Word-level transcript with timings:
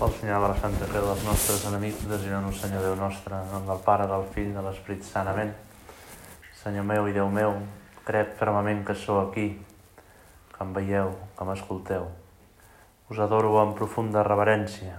Pel 0.00 0.14
senyal 0.16 0.40
de 0.40 0.48
la 0.48 0.56
Santa 0.56 0.86
Creu 0.88 1.02
dels 1.04 1.24
nostres 1.26 1.64
enemics, 1.68 2.06
designem-nos, 2.08 2.56
Senyor 2.56 2.86
Déu 2.86 2.94
nostre, 2.96 3.36
en 3.36 3.50
nom 3.52 3.66
del 3.68 3.82
Pare, 3.84 4.06
del 4.08 4.22
Fill, 4.32 4.54
de 4.54 4.62
l'Esperit 4.64 5.04
Sant. 5.04 5.28
Senyor 6.62 6.86
meu 6.88 7.08
i 7.10 7.12
Déu 7.12 7.28
meu, 7.28 7.52
crec 8.06 8.30
fermament 8.38 8.80
que 8.88 8.96
sou 8.96 9.18
aquí, 9.20 9.44
que 10.54 10.64
em 10.64 10.72
veieu, 10.72 11.12
que 11.36 11.44
m'escolteu. 11.44 12.08
Us 13.12 13.20
adoro 13.20 13.52
amb 13.60 13.76
profunda 13.76 14.24
reverència. 14.24 14.96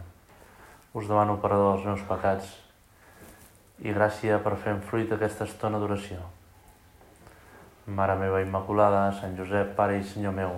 Us 0.93 1.09
demano 1.09 1.39
perdó 1.41 1.71
dels 1.71 1.89
meus 1.89 2.05
pecats 2.05 2.53
i 3.81 3.97
gràcia 3.97 4.37
per 4.45 4.53
fer 4.61 4.77
en 4.77 4.85
fruit 4.85 5.17
aquesta 5.17 5.49
estona 5.49 5.81
d'oració. 5.81 6.21
Mare 7.89 8.21
meva 8.21 8.45
Immaculada, 8.45 9.07
Sant 9.17 9.33
Josep, 9.33 9.73
Pare 9.81 9.97
i 9.97 10.05
Senyor 10.13 10.37
meu, 10.37 10.57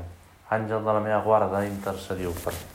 àngel 0.51 0.83
de 0.83 0.99
la 0.99 1.07
meva 1.11 1.23
guarda, 1.23 1.63
intercediu 1.71 2.35
per 2.43 2.59
mi. 2.59 2.73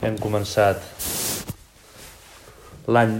Hem 0.00 0.14
començat 0.30 0.78
l'any, 2.86 3.16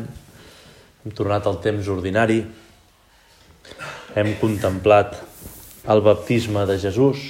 hem 1.02 1.14
tornat 1.18 1.48
al 1.51 1.59
temps 1.64 1.88
ordinari, 1.91 2.38
hem 4.14 4.30
contemplat 4.38 5.18
el 5.91 6.04
baptisme 6.06 6.62
de 6.70 6.78
Jesús, 6.78 7.27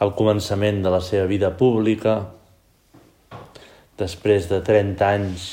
el 0.00 0.16
començament 0.16 0.80
de 0.84 0.92
la 0.92 1.02
seva 1.04 1.28
vida 1.28 1.52
pública, 1.52 2.18
després 4.00 4.48
de 4.48 4.64
30 4.64 5.08
anys 5.12 5.46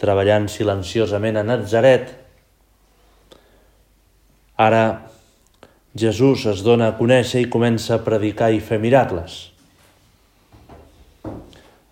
treballant 0.00 0.52
silenciosament 0.52 1.40
a 1.40 1.48
Nazaret, 1.48 2.12
ara 4.56 4.84
Jesús 5.96 6.44
es 6.52 6.60
dona 6.64 6.92
a 6.92 6.98
conèixer 7.00 7.40
i 7.46 7.52
comença 7.52 7.96
a 7.96 8.04
predicar 8.04 8.52
i 8.52 8.60
fer 8.60 8.80
miracles. 8.84 9.46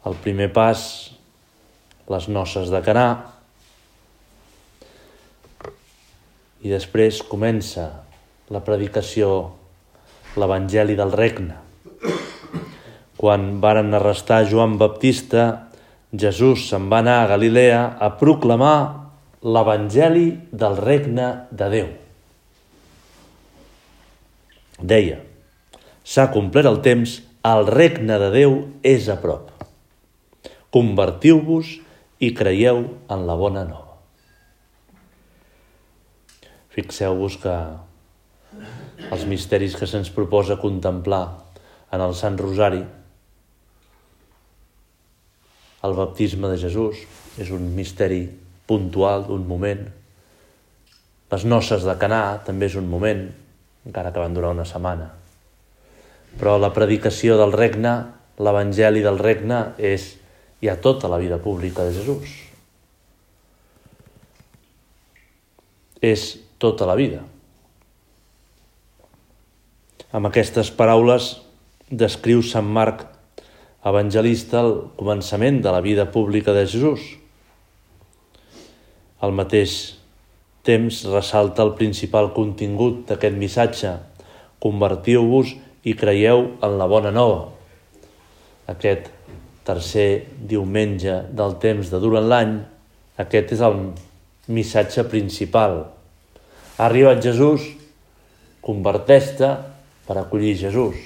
El 0.06 0.14
primer 0.22 0.52
pas, 0.54 0.80
les 2.06 2.28
noces 2.30 2.70
de 2.70 2.78
Canà, 2.86 3.06
i 6.62 6.70
després 6.70 7.24
comença 7.26 7.88
la 8.54 8.60
predicació, 8.66 9.30
l'Evangeli 10.38 10.94
del 10.98 11.10
Regne. 11.10 11.56
Quan 13.16 13.48
varen 13.64 13.96
arrestar 13.96 14.44
Joan 14.46 14.76
Baptista, 14.78 15.46
Jesús 16.14 16.68
se'n 16.70 16.86
va 16.92 17.00
anar 17.02 17.16
a 17.22 17.28
Galilea 17.32 17.80
a 17.98 18.12
proclamar 18.20 18.76
l'Evangeli 19.42 20.28
del 20.52 20.78
Regne 20.78 21.28
de 21.50 21.70
Déu. 21.74 21.90
Deia, 24.94 25.18
s'ha 26.04 26.30
complert 26.30 26.70
el 26.70 26.80
temps, 26.84 27.18
el 27.42 27.66
Regne 27.72 28.22
de 28.22 28.32
Déu 28.38 28.58
és 28.86 29.10
a 29.10 29.18
prop. 29.22 29.55
Convertiu-vos 30.76 31.68
i 32.20 32.34
creieu 32.36 32.82
en 33.08 33.22
la 33.24 33.34
bona 33.40 33.62
nova. 33.64 33.94
Fixeu-vos 36.74 37.38
que 37.40 37.54
els 39.08 39.22
misteris 39.30 39.76
que 39.80 39.88
se'ns 39.88 40.10
proposa 40.12 40.58
contemplar 40.60 41.22
en 41.96 42.04
el 42.04 42.12
Sant 42.18 42.36
Rosari, 42.36 42.82
el 45.88 45.96
baptisme 45.96 46.50
de 46.52 46.60
Jesús 46.60 47.06
és 47.40 47.54
un 47.56 47.72
misteri 47.78 48.26
puntual 48.68 49.24
d'un 49.30 49.48
moment. 49.48 49.80
Les 51.32 51.48
noces 51.48 51.88
de 51.88 51.96
Canà 51.96 52.20
també 52.44 52.68
és 52.68 52.76
un 52.76 52.92
moment, 52.92 53.24
encara 53.88 54.12
que 54.12 54.20
van 54.20 54.36
durar 54.36 54.52
una 54.52 54.68
setmana. 54.68 55.08
Però 56.36 56.58
la 56.60 56.74
predicació 56.76 57.40
del 57.40 57.56
regne, 57.56 57.96
l'evangeli 58.36 59.00
del 59.08 59.24
regne, 59.24 59.64
és 59.80 60.10
hi 60.66 60.68
ha 60.68 60.80
tota 60.82 61.06
la 61.06 61.18
vida 61.22 61.38
pública 61.38 61.84
de 61.86 61.94
Jesús. 61.94 62.30
És 66.02 66.24
tota 66.58 66.88
la 66.90 66.96
vida. 66.98 67.22
Amb 70.10 70.26
aquestes 70.26 70.72
paraules 70.74 71.36
descriu 71.86 72.42
Sant 72.42 72.66
Marc 72.66 73.04
evangelista 73.86 74.64
el 74.66 74.74
començament 74.98 75.62
de 75.62 75.70
la 75.70 75.84
vida 75.84 76.08
pública 76.10 76.50
de 76.56 76.66
Jesús. 76.66 77.04
Al 79.22 79.30
mateix 79.38 79.94
temps 80.66 81.04
ressalta 81.12 81.62
el 81.62 81.76
principal 81.78 82.32
contingut 82.34 83.04
d'aquest 83.06 83.38
missatge. 83.38 83.92
Convertiu-vos 84.58 85.54
i 85.86 85.94
creieu 85.94 86.48
en 86.58 86.74
la 86.80 86.90
bona 86.90 87.14
nova. 87.14 87.52
Aquest 88.66 89.12
tercer 89.66 90.26
diumenge 90.48 91.24
del 91.34 91.56
temps 91.62 91.90
de 91.90 92.00
durant 92.02 92.28
l'any, 92.30 92.54
aquest 93.18 93.56
és 93.56 93.64
el 93.66 93.80
missatge 94.52 95.06
principal. 95.10 95.80
Ha 96.76 96.86
arribat 96.86 97.22
Jesús, 97.24 97.64
converteix-te 98.62 99.50
per 100.06 100.18
acollir 100.20 100.54
Jesús. 100.60 100.96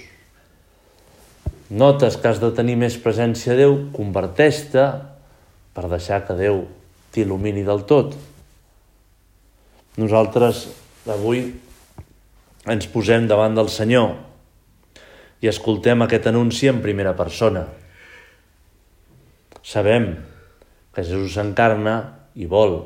Notes 1.71 2.17
que 2.19 2.29
has 2.29 2.41
de 2.43 2.51
tenir 2.53 2.75
més 2.77 2.97
presència 2.99 3.55
a 3.55 3.59
Déu, 3.61 3.77
converteix-te 3.95 4.87
per 5.77 5.87
deixar 5.89 6.25
que 6.27 6.37
Déu 6.37 6.65
t'il·lumini 7.15 7.63
del 7.67 7.85
tot. 7.87 8.17
Nosaltres 10.01 10.67
avui 11.11 11.45
ens 12.71 12.89
posem 12.93 13.29
davant 13.31 13.55
del 13.57 13.71
Senyor 13.73 14.17
i 15.41 15.49
escoltem 15.49 16.03
aquest 16.05 16.27
anunci 16.29 16.69
en 16.69 16.83
primera 16.85 17.15
persona. 17.17 17.65
Sabem 19.63 20.15
que 20.95 21.05
Jesús 21.05 21.35
s'encarna 21.37 21.97
i 22.35 22.49
vol 22.49 22.79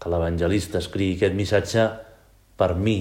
que 0.00 0.08
l'evangelista 0.08 0.80
escrigui 0.80 1.18
aquest 1.18 1.36
missatge 1.36 1.86
per 2.60 2.72
mi, 2.76 2.98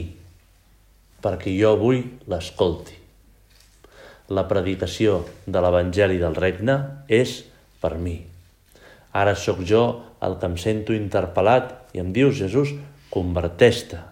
perquè 1.24 1.54
jo 1.56 1.76
vull 1.80 2.02
l'escolti. 2.32 2.98
La 4.36 4.44
predicació 4.50 5.22
de 5.48 5.62
l'Evangeli 5.64 6.20
del 6.22 6.36
Regne 6.36 6.76
és 7.08 7.40
per 7.82 7.96
mi. 7.98 8.20
Ara 9.16 9.34
sóc 9.40 9.64
jo 9.66 9.84
el 10.22 10.36
que 10.42 10.50
em 10.52 10.58
sento 10.60 10.94
interpel·lat 10.94 11.96
i 11.96 12.04
em 12.04 12.12
dius, 12.14 12.36
Jesús, 12.38 12.76
converteix-te 13.10 14.04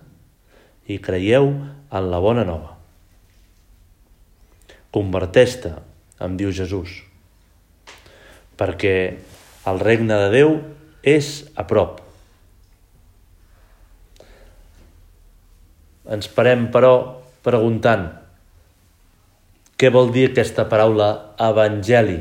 i 0.87 0.97
creieu 1.03 1.51
en 1.51 2.09
la 2.09 2.23
bona 2.23 2.47
nova. 2.47 2.73
Converteix-te, 4.95 5.75
em 6.23 6.39
diu 6.39 6.55
Jesús 6.55 7.03
perquè 8.57 8.97
el 9.67 9.81
regne 9.83 10.17
de 10.25 10.29
Déu 10.33 10.53
és 11.07 11.47
a 11.55 11.65
prop. 11.69 12.01
Ens 16.07 16.29
parem, 16.31 16.69
però, 16.71 16.93
preguntant 17.43 18.07
què 19.77 19.91
vol 19.93 20.09
dir 20.09 20.31
aquesta 20.31 20.65
paraula 20.65 21.35
evangeli? 21.37 22.17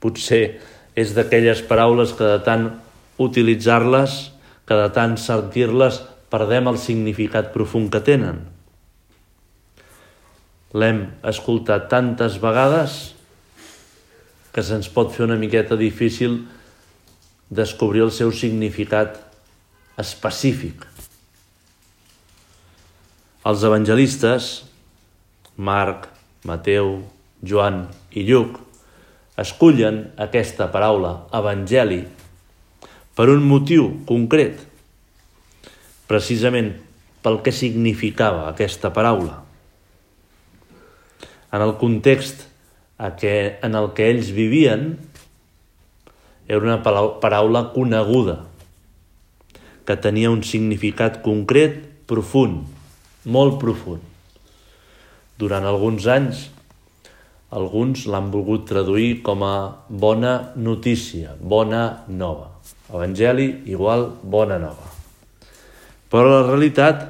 Potser 0.00 0.42
és 0.96 1.10
d'aquelles 1.12 1.60
paraules 1.68 2.14
que 2.16 2.24
de 2.24 2.38
tant 2.46 2.70
utilitzar-les, 3.20 4.14
que 4.64 4.78
de 4.78 4.86
tant 4.96 5.18
sentir-les, 5.20 5.98
perdem 6.32 6.70
el 6.70 6.78
significat 6.80 7.52
profund 7.52 7.90
que 7.92 8.00
tenen. 8.06 8.40
L'hem 10.72 11.02
escoltat 11.28 11.90
tantes 11.92 12.40
vegades 12.40 12.96
que 14.56 14.62
se'ns 14.64 14.86
pot 14.88 15.10
fer 15.12 15.26
una 15.26 15.36
miqueta 15.36 15.76
difícil 15.76 16.38
descobrir 17.52 18.06
el 18.06 18.12
seu 18.16 18.30
significat 18.32 19.18
específic. 20.00 20.86
Els 23.44 23.66
evangelistes, 23.68 24.46
Marc, 25.60 26.08
Mateu, 26.48 27.02
Joan 27.44 27.84
i 28.16 28.24
Lluc, 28.24 28.56
escullen 29.36 30.00
aquesta 30.16 30.70
paraula, 30.72 31.12
evangeli, 31.36 32.00
per 33.12 33.28
un 33.28 33.44
motiu 33.44 33.92
concret, 34.08 34.64
precisament 36.08 36.72
pel 37.20 37.42
que 37.44 37.52
significava 37.52 38.48
aquesta 38.48 38.88
paraula. 38.96 39.42
En 41.52 41.60
el 41.60 41.76
context 41.76 42.46
a 42.98 43.12
que, 43.16 43.58
en 43.62 43.76
el 43.76 43.92
que 43.92 44.10
ells 44.10 44.32
vivien 44.32 44.96
era 46.48 46.62
una 46.62 46.82
paraula 46.82 47.70
coneguda, 47.74 48.44
que 49.86 49.96
tenia 49.96 50.32
un 50.32 50.42
significat 50.42 51.20
concret, 51.22 51.82
profund, 52.06 52.64
molt 53.24 53.58
profund. 53.62 54.12
durant 55.36 55.66
alguns 55.68 56.06
anys. 56.08 56.48
Alguns 57.56 58.06
l'han 58.10 58.30
volgut 58.32 58.66
traduir 58.68 59.22
com 59.24 59.44
a 59.46 59.84
bona 59.88 60.52
notícia, 60.56 61.36
bona 61.38 62.02
nova. 62.08 62.50
Evangeli 62.90 63.62
igual 63.70 64.08
bona 64.22 64.58
nova. 64.58 64.88
Però 66.10 66.26
la 66.26 66.42
realitat 66.48 67.04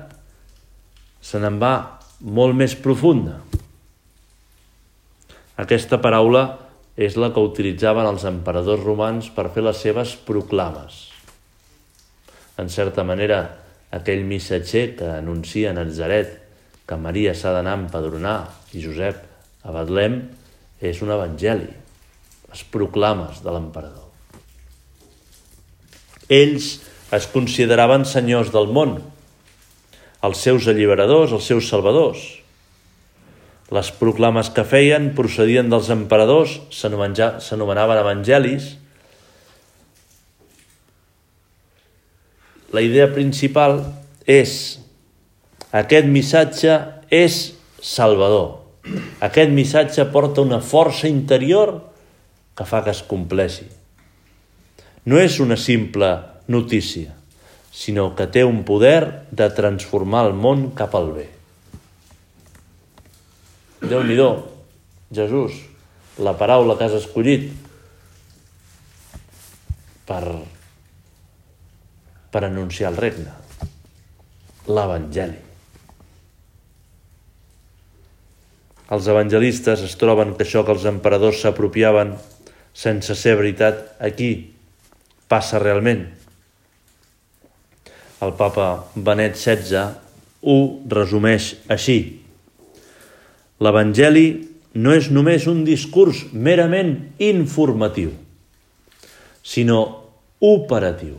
se 1.22 1.40
n'en 1.40 1.56
va 1.60 2.00
molt 2.20 2.56
més 2.56 2.76
profunda. 2.76 3.40
Aquesta 5.56 5.98
paraula 6.04 6.46
és 6.96 7.16
la 7.20 7.30
que 7.32 7.44
utilitzaven 7.44 8.08
els 8.08 8.24
emperadors 8.28 8.82
romans 8.84 9.28
per 9.32 9.50
fer 9.54 9.64
les 9.64 9.78
seves 9.80 10.14
proclames. 10.28 11.06
En 12.60 12.68
certa 12.72 13.04
manera, 13.04 13.40
aquell 13.92 14.24
missatger 14.28 14.86
que 14.98 15.08
anuncia 15.18 15.70
a 15.70 15.76
Nazaret 15.76 16.36
que 16.86 16.96
Maria 17.00 17.34
s'ha 17.34 17.52
d'anar 17.56 17.74
a 17.74 17.80
empadronar 17.82 18.36
i 18.76 18.82
Josep 18.84 19.20
a 19.66 19.74
Betlem 19.74 20.20
és 20.80 21.00
un 21.02 21.12
evangeli, 21.12 21.68
les 22.52 22.64
proclames 22.72 23.40
de 23.42 23.52
l'emperador. 23.52 24.04
Ells 26.28 26.70
es 27.16 27.28
consideraven 27.32 28.04
senyors 28.08 28.52
del 28.54 28.68
món, 28.72 28.98
els 30.26 30.42
seus 30.42 30.66
alliberadors, 30.70 31.32
els 31.32 31.46
seus 31.46 31.68
salvadors. 31.70 32.22
Les 33.74 33.88
proclames 33.98 34.50
que 34.54 34.62
feien 34.62 35.10
procedien 35.18 35.70
dels 35.70 35.88
emperadors, 35.90 36.60
s'anomenaven 36.70 37.98
evangelis. 38.02 38.68
La 42.74 42.82
idea 42.84 43.08
principal 43.10 43.80
és 44.26 44.52
aquest 45.74 46.06
missatge 46.06 46.76
és 47.10 47.40
salvador. 47.82 48.62
Aquest 49.24 49.50
missatge 49.50 50.06
porta 50.14 50.46
una 50.46 50.60
força 50.62 51.10
interior 51.10 51.80
que 52.56 52.66
fa 52.68 52.84
que 52.86 52.94
es 52.94 53.02
compleixi 53.02 53.66
no 55.06 55.20
és 55.22 55.38
una 55.38 55.56
simple 55.56 56.08
notícia, 56.50 57.14
sinó 57.70 58.08
que 58.18 58.26
té 58.26 58.42
un 58.44 58.64
poder 58.66 59.28
de 59.30 59.46
transformar 59.54 60.24
el 60.26 60.34
món 60.34 60.72
cap 60.74 60.98
al 60.98 61.12
bé. 61.14 61.28
Déu 63.80 64.02
nhi 64.02 64.16
Jesús, 65.12 65.52
la 66.18 66.34
paraula 66.34 66.76
que 66.76 66.84
has 66.84 66.96
escollit 66.96 67.52
per, 70.06 70.22
per 72.32 72.44
anunciar 72.44 72.90
el 72.90 72.98
regne, 72.98 73.32
l'Evangeli. 74.66 75.42
Els 78.86 79.06
evangelistes 79.10 79.82
es 79.82 79.96
troben 79.98 80.36
que 80.36 80.44
això 80.46 80.62
que 80.62 80.74
els 80.74 80.86
emperadors 80.86 81.40
s'apropiaven 81.42 82.14
sense 82.76 83.16
ser 83.18 83.34
veritat 83.38 83.96
aquí 83.98 84.30
passa 85.26 85.58
realment. 85.58 86.04
El 88.22 88.32
papa 88.38 88.86
Benet 88.94 89.34
XVI 89.34 89.88
ho 90.46 90.58
resumeix 90.88 91.54
així. 91.72 92.25
L'Evangeli 93.62 94.26
no 94.76 94.92
és 94.92 95.08
només 95.08 95.46
un 95.48 95.62
discurs 95.64 96.26
merament 96.32 96.92
informatiu, 97.22 98.10
sinó 99.40 99.78
operatiu. 100.44 101.16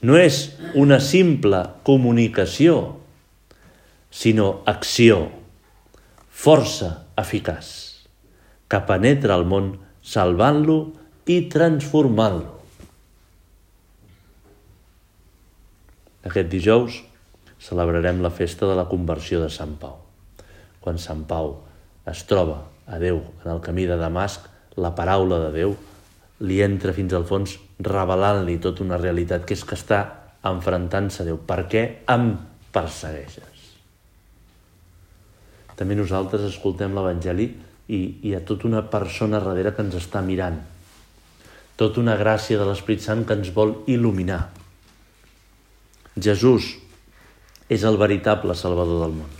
No 0.00 0.16
és 0.16 0.38
una 0.78 1.00
simple 1.04 1.60
comunicació, 1.84 2.78
sinó 4.08 4.62
acció, 4.64 5.26
força 6.30 6.92
eficaç, 7.20 7.68
que 8.70 8.80
penetra 8.88 9.36
el 9.36 9.44
món 9.44 9.74
salvant-lo 10.00 10.78
i 11.28 11.42
transformant-lo. 11.52 12.54
Aquest 16.28 16.48
dijous 16.52 17.02
celebrarem 17.60 18.22
la 18.24 18.32
festa 18.32 18.68
de 18.70 18.76
la 18.78 18.88
conversió 18.88 19.42
de 19.44 19.52
Sant 19.52 19.76
Pau. 19.80 20.07
Quan 20.80 20.98
Sant 21.02 21.24
Pau 21.28 21.54
es 22.08 22.24
troba 22.28 22.62
a 22.86 22.98
Déu 23.02 23.20
en 23.44 23.50
el 23.52 23.60
camí 23.64 23.84
de 23.86 23.98
Damasc, 24.00 24.46
la 24.78 24.94
paraula 24.96 25.40
de 25.46 25.52
Déu 25.54 25.74
li 26.46 26.60
entra 26.62 26.94
fins 26.94 27.12
al 27.16 27.26
fons 27.26 27.56
revelant-li 27.82 28.58
tota 28.62 28.84
una 28.84 28.98
realitat 29.00 29.44
que 29.46 29.56
és 29.58 29.64
que 29.66 29.76
està 29.78 30.00
enfrontant-se 30.48 31.22
a 31.22 31.28
Déu. 31.28 31.40
Per 31.42 31.64
què 31.70 31.84
em 32.14 32.30
persegueixes? 32.74 33.64
També 35.78 35.94
nosaltres 35.98 36.46
escoltem 36.48 36.94
l'Evangeli 36.94 37.48
i 37.94 38.00
hi 38.26 38.34
ha 38.34 38.42
tota 38.46 38.66
una 38.68 38.82
persona 38.90 39.40
darrere 39.42 39.72
que 39.74 39.84
ens 39.86 39.96
està 39.98 40.22
mirant, 40.24 40.58
tota 41.78 42.02
una 42.02 42.16
gràcia 42.18 42.58
de 42.58 42.66
l'Esprit 42.68 43.02
Sant 43.04 43.24
que 43.26 43.38
ens 43.38 43.52
vol 43.54 43.76
il·luminar. 43.86 44.42
Jesús 46.18 46.74
és 47.70 47.84
el 47.86 48.00
veritable 48.00 48.56
Salvador 48.58 49.04
del 49.04 49.20
món. 49.20 49.37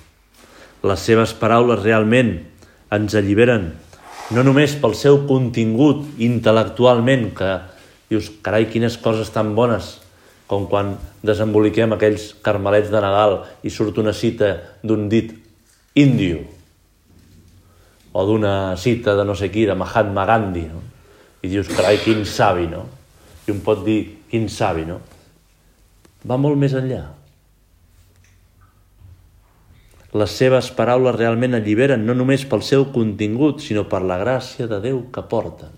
Les 0.87 1.03
seves 1.03 1.33
paraules 1.35 1.81
realment 1.83 2.37
ens 2.95 3.17
alliberen, 3.19 3.73
no 4.31 4.45
només 4.45 4.77
pel 4.79 4.95
seu 4.95 5.23
contingut 5.29 6.05
intel·lectualment, 6.23 7.31
que 7.35 7.51
dius, 8.13 8.29
carai, 8.45 8.69
quines 8.71 8.99
coses 9.01 9.33
tan 9.35 9.55
bones, 9.57 9.97
com 10.49 10.69
quan 10.69 10.95
desemboliquem 11.27 11.93
aquells 11.93 12.31
carmelets 12.45 12.93
de 12.93 13.03
Nadal 13.05 13.41
i 13.67 13.73
surt 13.73 13.99
una 14.01 14.15
cita 14.17 14.55
d'un 14.83 15.09
dit 15.13 15.35
índio, 15.99 16.45
o 18.13 18.25
d'una 18.25 18.77
cita 18.81 19.17
de 19.19 19.27
no 19.29 19.37
sé 19.37 19.51
qui, 19.53 19.67
de 19.69 19.77
Mahatma 19.77 20.25
Gandhi, 20.29 20.65
no? 20.71 20.81
i 21.43 21.51
dius, 21.53 21.69
carai, 21.71 22.01
quin 22.03 22.25
savi, 22.27 22.67
no? 22.71 22.87
I 23.47 23.53
un 23.55 23.61
pot 23.65 23.85
dir, 23.87 24.01
quin 24.31 24.49
savi, 24.51 24.85
no? 24.89 24.99
Va 26.27 26.39
molt 26.41 26.59
més 26.59 26.75
enllà. 26.77 27.05
Les 30.17 30.33
seves 30.33 30.71
paraules 30.73 31.17
realment 31.17 31.59
alliberen 31.59 32.07
no 32.09 32.15
només 32.17 32.47
pel 32.49 32.63
seu 32.65 32.87
contingut, 32.95 33.61
sinó 33.61 33.85
per 33.91 34.01
la 34.01 34.17
gràcia 34.23 34.69
de 34.71 34.81
Déu 34.81 35.03
que 35.13 35.25
porten. 35.29 35.75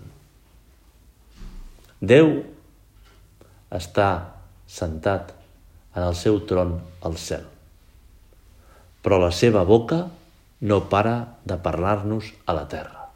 Déu 1.99 2.31
està 3.71 4.07
sentat 4.71 5.33
en 5.95 6.05
el 6.05 6.15
seu 6.15 6.39
tron 6.47 6.77
al 7.03 7.19
cel. 7.19 7.43
Però 9.03 9.19
la 9.19 9.31
seva 9.35 9.65
boca 9.67 10.05
no 10.61 10.79
para 10.89 11.37
de 11.43 11.57
parlar-nos 11.59 12.31
a 12.45 12.55
la 12.55 12.67
terra. 12.71 13.07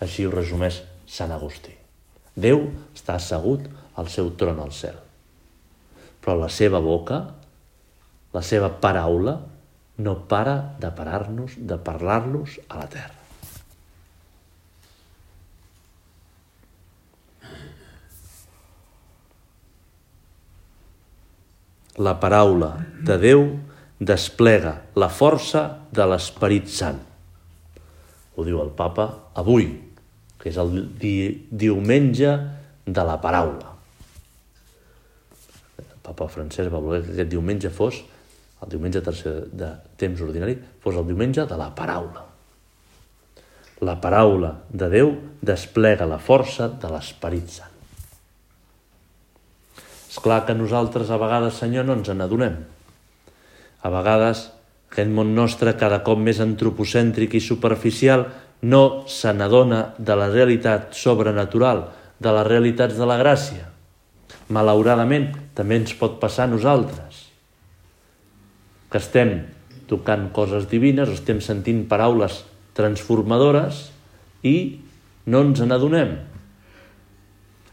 Així 0.00 0.24
ho 0.24 0.32
resumeix 0.32 0.80
Sant 1.06 1.32
Agustí. 1.34 1.74
Déu 2.34 2.64
està 2.94 3.18
assegut 3.18 3.66
al 4.00 4.08
seu 4.10 4.30
tron 4.38 4.58
al 4.62 4.72
cel. 4.74 4.96
Però 6.24 6.34
la 6.38 6.48
seva 6.48 6.80
boca, 6.80 7.20
la 8.34 8.42
seva 8.42 8.72
paraula, 8.82 9.38
no 9.96 10.14
para 10.26 10.74
de 10.82 10.90
parar-nos, 10.90 11.54
de 11.58 11.78
parlar-los 11.78 12.58
a 12.68 12.80
la 12.82 12.88
terra. 12.90 13.20
La 21.94 22.16
paraula 22.18 22.72
de 23.06 23.14
Déu 23.22 23.44
desplega 24.02 24.80
la 24.98 25.06
força 25.06 25.62
de 25.94 26.06
l'Esperit 26.10 26.66
Sant. 26.66 26.98
Ho 28.34 28.42
diu 28.42 28.58
el 28.64 28.72
papa 28.74 29.06
avui, 29.38 29.68
que 30.42 30.50
és 30.50 30.58
el 30.58 30.74
di 30.98 31.46
diumenge 31.54 32.32
de 32.82 33.04
la 33.06 33.14
paraula. 33.22 33.70
El 35.78 36.02
papa 36.02 36.26
Francesc 36.26 36.74
va 36.74 36.82
voler 36.82 37.04
que 37.04 37.14
aquest 37.14 37.30
diumenge 37.30 37.70
fos, 37.70 38.02
el 38.64 38.70
diumenge 38.72 39.02
tercer 39.04 39.34
de 39.52 39.70
temps 40.00 40.20
ordinari, 40.24 40.56
fos 40.80 40.96
el 40.96 41.06
diumenge 41.08 41.44
de 41.48 41.58
la 41.60 41.68
paraula. 41.76 42.24
La 43.84 43.98
paraula 44.00 44.54
de 44.70 44.88
Déu 44.88 45.12
desplega 45.44 46.08
la 46.08 46.20
força 46.22 46.70
de 46.80 46.88
l'Esperit 46.88 47.50
Sant. 47.52 47.72
És 50.14 50.20
clar 50.22 50.44
que 50.46 50.54
nosaltres 50.54 51.10
a 51.10 51.18
vegades, 51.18 51.58
Senyor, 51.58 51.84
no 51.84 51.98
ens 51.98 52.08
n'adonem. 52.14 52.60
A 53.82 53.90
vegades 53.92 54.46
aquest 54.94 55.10
món 55.10 55.34
nostre 55.34 55.74
cada 55.74 55.98
cop 56.06 56.20
més 56.22 56.38
antropocèntric 56.40 57.34
i 57.34 57.42
superficial 57.42 58.28
no 58.62 59.04
se 59.10 59.32
n'adona 59.34 59.80
de 59.98 60.14
la 60.16 60.30
realitat 60.30 60.94
sobrenatural, 60.94 61.88
de 62.22 62.32
les 62.32 62.46
realitats 62.46 62.96
de 62.96 63.08
la 63.10 63.18
gràcia. 63.18 63.66
Malauradament, 64.54 65.32
també 65.58 65.82
ens 65.82 65.96
pot 65.98 66.20
passar 66.22 66.46
a 66.46 66.52
nosaltres, 66.52 67.23
que 68.94 69.00
estem 69.02 69.40
tocant 69.90 70.28
coses 70.30 70.68
divines, 70.70 71.10
estem 71.10 71.40
sentint 71.42 71.80
paraules 71.90 72.44
transformadores 72.78 73.88
i 74.46 74.78
no 75.26 75.40
ens 75.42 75.64
n'adonem. 75.66 76.12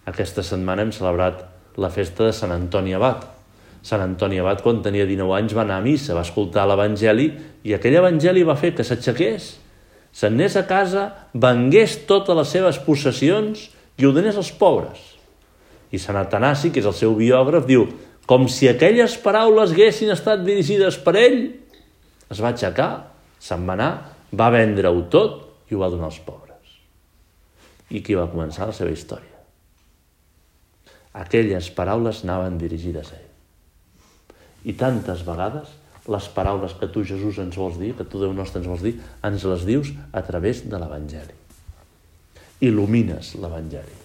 Aquesta 0.09 0.41
setmana 0.41 0.81
hem 0.81 0.95
celebrat 0.95 1.43
la 1.77 1.91
festa 1.93 2.25
de 2.25 2.33
Sant 2.33 2.55
Antoni 2.55 2.97
Abat, 2.97 3.27
Sant 3.85 4.01
Antoni 4.01 4.41
Abat, 4.41 4.65
quan 4.65 4.81
tenia 4.81 5.05
19 5.05 5.37
anys, 5.37 5.53
va 5.57 5.61
anar 5.61 5.77
a 5.77 5.85
missa, 5.85 6.17
va 6.17 6.25
escoltar 6.25 6.65
l'Evangeli 6.69 7.29
i 7.65 7.77
aquell 7.77 8.01
Evangeli 8.01 8.41
va 8.45 8.57
fer 8.57 8.73
que 8.77 8.85
s'aixequés, 8.85 9.55
se'n 10.09 10.41
anés 10.41 10.57
a 10.57 10.65
casa, 10.69 11.07
vengués 11.33 11.99
totes 12.09 12.37
les 12.37 12.57
seves 12.57 12.81
possessions 12.81 13.69
i 14.01 14.09
ho 14.09 14.13
donés 14.13 14.37
als 14.41 14.49
pobres. 14.57 15.01
I 15.93 16.01
Sant 16.01 16.17
Atanasi, 16.17 16.73
que 16.73 16.81
és 16.81 16.89
el 16.89 16.97
seu 16.97 17.13
biògraf, 17.13 17.69
diu 17.69 17.85
com 18.29 18.47
si 18.49 18.69
aquelles 18.69 19.17
paraules 19.21 19.73
haguessin 19.73 20.13
estat 20.13 20.43
dirigides 20.45 20.97
per 21.03 21.15
ell, 21.19 21.39
es 22.31 22.39
va 22.39 22.51
aixecar, 22.53 22.91
se'n 23.41 23.65
va 23.67 23.75
anar, 23.75 23.91
va 24.31 24.51
vendre-ho 24.53 25.03
tot 25.11 25.71
i 25.71 25.75
ho 25.75 25.81
va 25.81 25.89
donar 25.91 26.07
als 26.11 26.21
pobres. 26.23 26.77
I 27.91 27.99
qui 28.05 28.15
va 28.15 28.29
començar 28.31 28.69
la 28.69 28.75
seva 28.75 28.93
història? 28.93 29.27
Aquelles 31.21 31.67
paraules 31.75 32.23
anaven 32.23 32.57
dirigides 32.61 33.11
a 33.11 33.19
ell. 33.19 33.29
I 34.71 34.77
tantes 34.79 35.25
vegades 35.27 35.73
les 36.11 36.27
paraules 36.33 36.73
que 36.79 36.87
tu, 36.89 37.03
Jesús, 37.05 37.37
ens 37.43 37.57
vols 37.57 37.77
dir, 37.77 37.93
que 37.97 38.05
tu, 38.07 38.21
Déu 38.21 38.33
nostre, 38.33 38.61
ens 38.61 38.69
vols 38.69 38.85
dir, 38.85 38.95
ens 39.27 39.45
les 39.45 39.65
dius 39.67 39.91
a 40.13 40.23
través 40.25 40.63
de 40.69 40.79
l'Evangeli. 40.81 41.37
Il·lumines 42.61 43.35
l'Evangeli. 43.41 44.00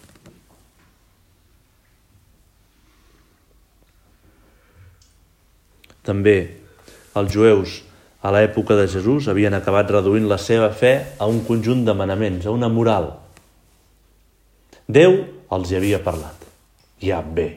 També 6.07 6.39
els 7.19 7.33
jueus 7.35 7.81
a 8.27 8.33
l'època 8.35 8.75
de 8.79 8.89
Jesús 8.91 9.29
havien 9.31 9.55
acabat 9.55 9.91
reduint 9.93 10.27
la 10.31 10.39
seva 10.43 10.73
fe 10.75 10.95
a 11.19 11.29
un 11.31 11.43
conjunt 11.47 11.85
de 11.87 11.95
manaments, 11.95 12.47
a 12.47 12.55
una 12.55 12.71
moral. 12.73 13.13
Déu 14.87 15.19
els 15.53 15.71
hi 15.71 15.79
havia 15.79 16.03
parlat. 16.03 16.47
Ja 17.03 17.21
bé. 17.23 17.49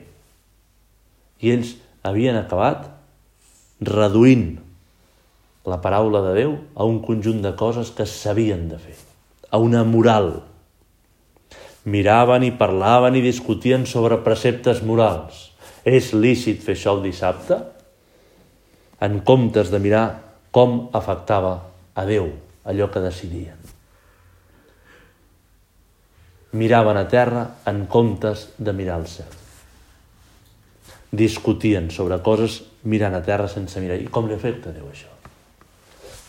I 1.42 1.54
ells 1.56 1.76
havien 2.06 2.38
acabat 2.38 2.90
reduint 3.86 4.60
la 5.70 5.80
paraula 5.82 6.22
de 6.26 6.36
Déu 6.38 6.56
a 6.76 6.86
un 6.90 7.00
conjunt 7.06 7.42
de 7.44 7.54
coses 7.58 7.92
que 7.96 8.08
s'havien 8.10 8.68
de 8.70 8.80
fer, 8.82 8.98
a 9.50 9.58
una 9.62 9.84
moral. 9.88 10.32
Miraven 11.90 12.46
i 12.46 12.54
parlaven 12.56 13.16
i 13.16 13.26
discutien 13.26 13.86
sobre 13.90 14.20
preceptes 14.26 14.84
morals. 14.86 15.48
És 15.88 16.12
lícit 16.14 16.62
fer 16.62 16.76
això 16.76 16.98
el 16.98 17.06
dissabte? 17.06 17.62
En 19.02 19.22
comptes 19.24 19.72
de 19.72 19.80
mirar 19.80 20.06
com 20.52 20.90
afectava 20.94 21.54
a 21.96 22.06
Déu 22.06 22.32
allò 22.68 22.90
que 22.92 23.02
decidien. 23.04 23.58
Miraven 26.60 26.98
a 26.98 27.06
terra 27.08 27.44
en 27.70 27.86
comptes 27.86 28.50
de 28.58 28.74
mirar 28.74 28.98
al 29.00 29.08
cel. 29.08 29.30
Discutien 31.12 31.90
sobre 31.94 32.20
coses 32.26 32.60
mirant 32.84 33.16
a 33.16 33.24
terra 33.26 33.48
sense 33.48 33.80
mirar. 33.82 34.00
I 34.02 34.10
com 34.10 34.28
li 34.28 34.36
afecta 34.36 34.70
a 34.70 34.76
Déu 34.76 34.90
això? 34.90 35.14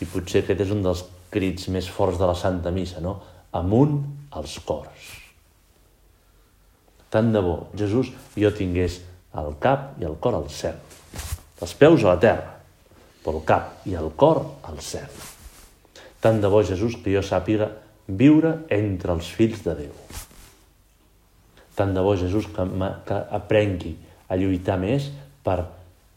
I 0.01 0.07
potser 0.09 0.43
aquest 0.45 0.63
és 0.65 0.71
un 0.73 0.85
dels 0.85 1.03
crits 1.31 1.67
més 1.73 1.89
forts 1.89 2.19
de 2.19 2.29
la 2.29 2.37
Santa 2.37 2.71
Missa, 2.71 3.01
no? 3.01 3.19
Amunt 3.57 3.99
als 4.31 4.57
cors. 4.65 5.11
Tant 7.11 7.33
de 7.33 7.41
bo 7.43 7.67
Jesús 7.75 8.13
jo 8.39 8.51
tingués 8.55 9.01
el 9.35 9.53
cap 9.59 9.99
i 9.99 10.07
el 10.07 10.15
cor 10.23 10.37
al 10.37 10.47
cel, 10.51 10.77
els 11.61 11.73
peus 11.79 12.03
a 12.03 12.13
la 12.13 12.19
terra, 12.19 12.60
pel 13.25 13.41
cap 13.45 13.85
i 13.89 13.95
el 13.97 14.11
cor 14.17 14.41
al 14.67 14.81
cel. 14.83 15.09
Tant 16.21 16.41
de 16.41 16.49
bo, 16.51 16.61
Jesús, 16.65 16.97
que 17.01 17.13
jo 17.13 17.23
sàpiga 17.25 17.71
viure 18.07 18.53
entre 18.73 19.13
els 19.15 19.29
fills 19.33 19.63
de 19.65 19.75
Déu. 19.77 19.93
Tant 21.77 21.93
de 21.95 22.03
bo, 22.05 22.15
Jesús, 22.17 22.49
que, 22.53 22.65
que 23.07 23.19
aprengui 23.37 23.95
a 24.29 24.37
lluitar 24.37 24.77
més 24.81 25.09
per 25.45 25.63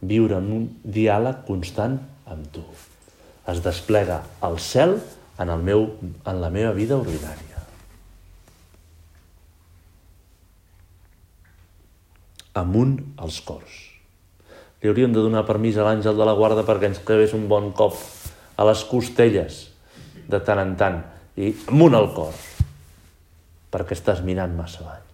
viure 0.05 0.41
en 0.41 0.51
un 0.59 0.67
diàleg 0.85 1.45
constant 1.49 1.97
amb 2.29 2.51
tu. 2.53 2.65
Es 3.49 3.61
desplega 3.65 4.23
el 4.45 4.59
cel 4.61 4.99
en, 5.39 5.49
el 5.49 5.65
meu, 5.65 5.89
en 6.25 6.41
la 6.41 6.53
meva 6.53 6.73
vida 6.77 7.01
ordinària. 7.01 7.65
Amunt 12.55 13.01
als 13.19 13.41
cors 13.43 13.94
li 14.85 14.91
hauríem 14.91 15.15
de 15.17 15.23
donar 15.25 15.47
permís 15.49 15.79
a 15.81 15.85
l'àngel 15.87 16.13
de 16.13 16.25
la 16.29 16.35
guarda 16.37 16.61
perquè 16.69 16.91
ens 16.91 16.99
clavés 17.09 17.33
un 17.33 17.47
bon 17.49 17.71
cop 17.73 17.97
a 18.61 18.67
les 18.69 18.83
costelles 18.85 19.63
de 20.29 20.41
tant 20.45 20.59
en 20.61 20.75
tant 20.77 20.99
i 21.41 21.55
amunt 21.73 21.95
al 21.97 22.11
cor. 22.13 22.35
Perquè 23.73 23.97
estàs 23.97 24.21
mirant 24.27 24.53
massa 24.53 24.83
avall. 24.85 25.07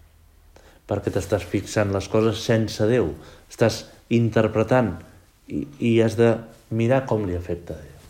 Perquè 0.91 1.13
t'estàs 1.15 1.47
fixant 1.47 1.95
les 1.95 2.09
coses 2.11 2.43
sense 2.43 2.83
Déu. 2.91 3.13
Estàs 3.47 3.85
interpretant 4.11 4.97
i, 5.47 5.63
i 5.79 5.93
has 6.03 6.19
de 6.19 6.33
mirar 6.75 7.05
com 7.07 7.23
li 7.29 7.39
afecta 7.39 7.77
a 7.77 7.85
Déu. 7.85 8.01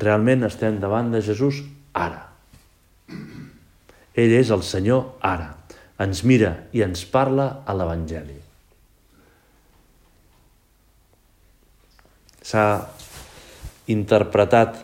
Realment 0.00 0.48
estem 0.48 0.80
davant 0.80 1.12
de 1.12 1.20
Jesús 1.20 1.60
ara. 1.92 2.24
Ell 4.16 4.32
és 4.40 4.48
el 4.48 4.64
Senyor 4.64 5.20
ara. 5.20 5.52
Ens 6.00 6.24
mira 6.24 6.54
i 6.72 6.80
ens 6.88 7.04
parla 7.04 7.60
a 7.68 7.76
l'Evangeli 7.76 8.43
s'ha 12.44 12.66
interpretat 13.88 14.76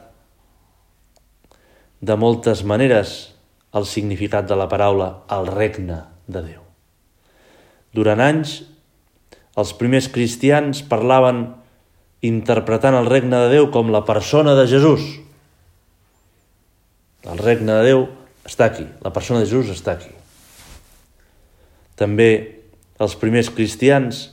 de 2.01 2.17
moltes 2.17 2.65
maneres 2.65 3.35
el 3.77 3.87
significat 3.87 4.49
de 4.49 4.57
la 4.57 4.69
paraula 4.71 5.11
el 5.31 5.49
regne 5.53 6.01
de 6.27 6.43
Déu. 6.43 6.63
Durant 7.95 8.23
anys, 8.23 8.61
els 9.61 9.73
primers 9.77 10.09
cristians 10.09 10.81
parlaven 10.87 11.49
interpretant 12.27 12.97
el 12.97 13.09
regne 13.11 13.45
de 13.45 13.51
Déu 13.57 13.69
com 13.75 13.91
la 13.93 14.05
persona 14.09 14.55
de 14.57 14.67
Jesús. 14.71 15.05
El 17.29 17.39
regne 17.41 17.77
de 17.77 17.85
Déu 17.91 18.07
està 18.49 18.71
aquí, 18.71 18.87
la 19.05 19.13
persona 19.13 19.43
de 19.43 19.51
Jesús 19.51 19.73
està 19.75 19.99
aquí. 19.99 20.13
També 22.01 22.31
els 23.01 23.17
primers 23.21 23.51
cristians, 23.53 24.31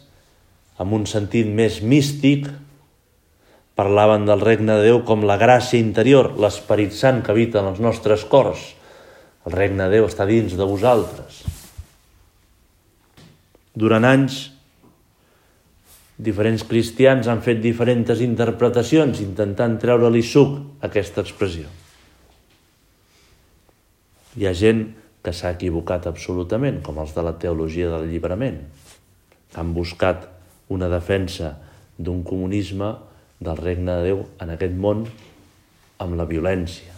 amb 0.80 0.96
un 0.96 1.06
sentit 1.10 1.48
més 1.48 1.82
místic, 1.84 2.48
Parlaven 3.78 4.26
del 4.26 4.42
regne 4.42 4.74
de 4.80 4.88
Déu 4.90 5.04
com 5.06 5.22
la 5.30 5.38
gràcia 5.38 5.78
interior, 5.78 6.32
l'Esperit 6.42 6.96
Sant 6.98 7.22
que 7.22 7.30
habita 7.30 7.62
en 7.62 7.70
els 7.76 7.82
nostres 7.84 8.24
cors. 8.26 8.72
El 9.46 9.54
regne 9.54 9.86
de 9.86 10.00
Déu 10.00 10.08
està 10.10 10.26
dins 10.26 10.56
de 10.58 10.66
vosaltres. 10.66 11.44
Durant 13.78 14.08
anys, 14.10 14.40
diferents 16.18 16.64
cristians 16.66 17.30
han 17.30 17.44
fet 17.46 17.62
diferents 17.62 18.24
interpretacions 18.26 19.22
intentant 19.22 19.78
treure-li 19.78 20.24
suc 20.26 20.56
a 20.58 20.90
aquesta 20.90 21.22
expressió. 21.22 21.70
Hi 24.38 24.50
ha 24.50 24.54
gent 24.58 24.88
que 25.22 25.34
s'ha 25.34 25.54
equivocat 25.54 26.08
absolutament, 26.10 26.82
com 26.82 26.98
els 26.98 27.14
de 27.14 27.22
la 27.26 27.36
teologia 27.38 27.92
del 27.94 28.10
lliberament, 28.10 28.58
que 29.54 29.62
han 29.62 29.78
buscat 29.78 30.26
una 30.74 30.90
defensa 30.90 31.54
d'un 31.98 32.24
comunisme 32.26 32.90
del 33.40 33.58
regne 33.58 33.98
de 34.00 34.06
Déu 34.10 34.22
en 34.42 34.54
aquest 34.54 34.76
món 34.78 35.06
amb 36.02 36.18
la 36.18 36.26
violència. 36.30 36.94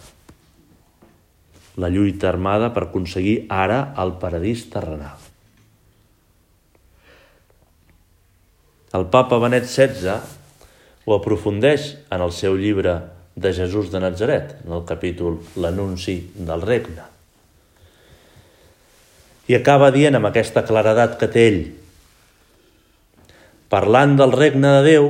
La 1.80 1.90
lluita 1.92 2.28
armada 2.28 2.72
per 2.74 2.86
aconseguir 2.88 3.44
ara 3.52 3.80
el 4.00 4.16
paradís 4.20 4.66
terrenal. 4.72 5.18
El 8.96 9.06
papa 9.12 9.38
Benet 9.38 9.68
XVI 9.70 10.18
ho 11.06 11.14
aprofundeix 11.14 11.94
en 12.10 12.24
el 12.24 12.32
seu 12.34 12.56
llibre 12.58 12.96
de 13.40 13.52
Jesús 13.54 13.90
de 13.92 14.00
Nazaret, 14.02 14.56
en 14.66 14.74
el 14.74 14.84
capítol 14.84 15.38
L'anunci 15.56 16.16
del 16.34 16.64
regne. 16.66 17.06
I 19.50 19.56
acaba 19.58 19.92
dient 19.94 20.18
amb 20.18 20.28
aquesta 20.28 20.64
claredat 20.66 21.16
que 21.20 21.28
té 21.30 21.46
ell. 21.48 21.62
Parlant 23.70 24.16
del 24.18 24.34
regne 24.34 24.74
de 24.76 24.82
Déu, 24.86 25.08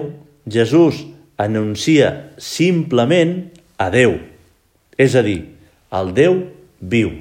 Jesús 0.49 1.00
anuncia 1.40 2.35
simplement 2.37 3.49
a 3.80 3.88
Déu, 3.92 4.18
és 5.00 5.16
a 5.16 5.23
dir, 5.25 5.40
el 5.97 6.12
Déu 6.16 6.42
viu, 6.80 7.12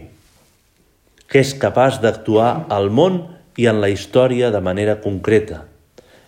que 1.29 1.39
és 1.39 1.53
capaç 1.61 2.01
d'actuar 2.03 2.67
al 2.73 2.89
món 2.91 3.21
i 3.59 3.69
en 3.71 3.79
la 3.83 3.89
història 3.91 4.51
de 4.51 4.61
manera 4.63 4.97
concreta, 5.03 5.63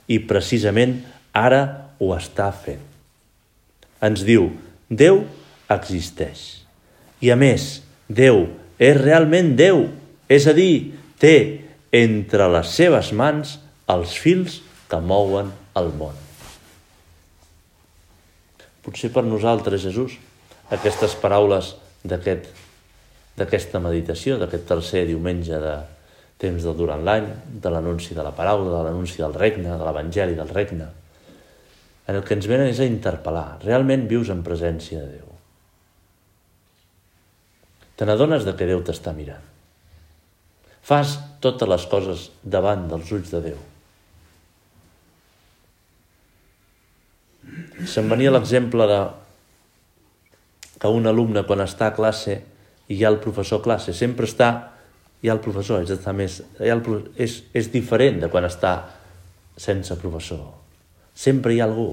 i 0.07 0.21
precisament 0.27 1.01
ara 1.36 1.91
ho 2.00 2.12
està 2.15 2.50
fent. 2.55 2.81
Ens 4.01 4.24
diu, 4.27 4.50
Déu 4.89 5.24
existeix. 5.71 6.63
I 7.21 7.31
a 7.31 7.38
més, 7.39 7.81
Déu 8.07 8.48
és 8.81 8.98
realment 8.98 9.53
Déu, 9.60 9.86
és 10.31 10.48
a 10.48 10.55
dir, 10.57 10.95
té 11.21 11.36
entre 11.91 12.48
les 12.55 12.71
seves 12.71 13.12
mans 13.13 13.57
els 13.91 14.15
fils 14.17 14.62
que 14.89 15.00
mouen 15.03 15.51
el 15.77 15.91
món. 16.00 16.30
Potser 18.81 19.11
per 19.13 19.23
nosaltres, 19.27 19.83
Jesús, 19.83 20.17
aquestes 20.73 21.15
paraules 21.21 21.75
d'aquesta 22.03 22.50
aquest, 23.45 23.75
meditació, 23.83 24.38
d'aquest 24.41 24.65
tercer 24.69 25.05
diumenge 25.09 25.59
de, 25.61 25.75
temps 26.41 26.65
de 26.65 26.73
durant 26.73 27.03
l'any, 27.05 27.27
de 27.61 27.69
l'anunci 27.69 28.17
de 28.17 28.25
la 28.25 28.33
paraula, 28.33 28.71
de 28.73 28.83
l'anunci 28.88 29.21
del 29.21 29.35
regne, 29.38 29.69
de 29.69 29.85
l'evangeli 29.85 30.38
del 30.38 30.50
regne, 30.50 30.88
en 32.07 32.17
el 32.17 32.23
que 32.25 32.33
ens 32.38 32.47
venen 32.50 32.71
és 32.71 32.81
a 32.81 32.88
interpel·lar. 32.89 33.61
Realment 33.61 34.07
vius 34.09 34.31
en 34.33 34.41
presència 34.45 35.03
de 35.03 35.19
Déu. 35.19 35.27
Te 37.95 38.07
n'adones 38.09 38.47
de 38.47 38.55
que 38.57 38.67
Déu 38.69 38.81
t'està 38.85 39.13
mirant. 39.13 39.45
Fas 40.81 41.19
totes 41.45 41.69
les 41.69 41.85
coses 41.91 42.29
davant 42.41 42.88
dels 42.89 43.13
ulls 43.13 43.29
de 43.29 43.43
Déu. 43.51 43.59
Se'm 47.88 48.09
venia 48.11 48.31
l'exemple 48.33 48.85
de 48.89 49.00
que 50.81 50.89
un 50.89 51.07
alumne 51.07 51.45
quan 51.47 51.61
està 51.63 51.91
a 51.91 51.95
classe 51.95 52.38
i 52.89 52.97
hi 52.97 53.03
ha 53.05 53.11
el 53.13 53.21
professor 53.23 53.61
a 53.61 53.65
classe 53.65 53.93
sempre 53.93 54.27
està 54.29 54.51
hi 55.21 55.29
ha 55.29 55.35
el 55.38 55.41
professor, 55.41 55.83
és, 55.83 55.91
està 55.93 56.13
més, 56.17 56.39
hi 56.57 56.69
ha 56.71 56.77
el, 56.77 56.81
és, 57.21 57.41
és 57.53 57.69
diferent 57.73 58.23
de 58.23 58.29
quan 58.33 58.47
està 58.47 58.71
sense 59.59 59.93
professor. 60.01 60.47
Sempre 61.13 61.53
hi 61.53 61.59
ha 61.61 61.67
algú. 61.69 61.91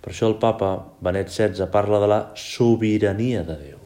Per 0.00 0.14
això 0.14 0.30
el 0.30 0.38
papa 0.40 0.70
Benet 1.04 1.28
XVI 1.28 1.68
parla 1.72 2.00
de 2.00 2.08
la 2.08 2.20
sobirania 2.40 3.44
de 3.44 3.58
Déu. 3.66 3.82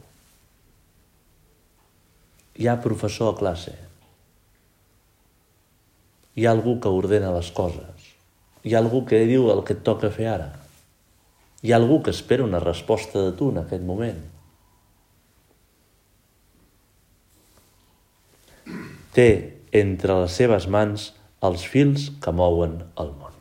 Hi 2.55 2.69
ha 2.71 2.79
professor 2.79 3.33
a 3.33 3.35
classe. 3.35 3.75
Hi 6.39 6.47
ha 6.47 6.55
algú 6.55 6.77
que 6.79 6.91
ordena 6.91 7.35
les 7.35 7.51
coses. 7.51 7.94
Hi 8.65 8.73
ha 8.73 8.79
algú 8.81 9.03
que 9.05 9.19
diu 9.29 9.51
el 9.53 9.61
que 9.65 9.75
et 9.77 9.83
toca 9.85 10.09
fer 10.09 10.25
ara. 10.31 10.47
Hi 11.61 11.71
ha 11.71 11.77
algú 11.77 11.99
que 12.01 12.13
espera 12.15 12.45
una 12.45 12.61
resposta 12.63 13.21
de 13.21 13.35
tu 13.37 13.51
en 13.53 13.61
aquest 13.61 13.85
moment. 13.85 14.23
Té 19.13 19.29
entre 19.71 20.17
les 20.23 20.33
seves 20.41 20.65
mans 20.67 21.11
els 21.45 21.65
fils 21.69 22.09
que 22.21 22.33
mouen 22.33 22.79
el 23.01 23.13
món. 23.19 23.37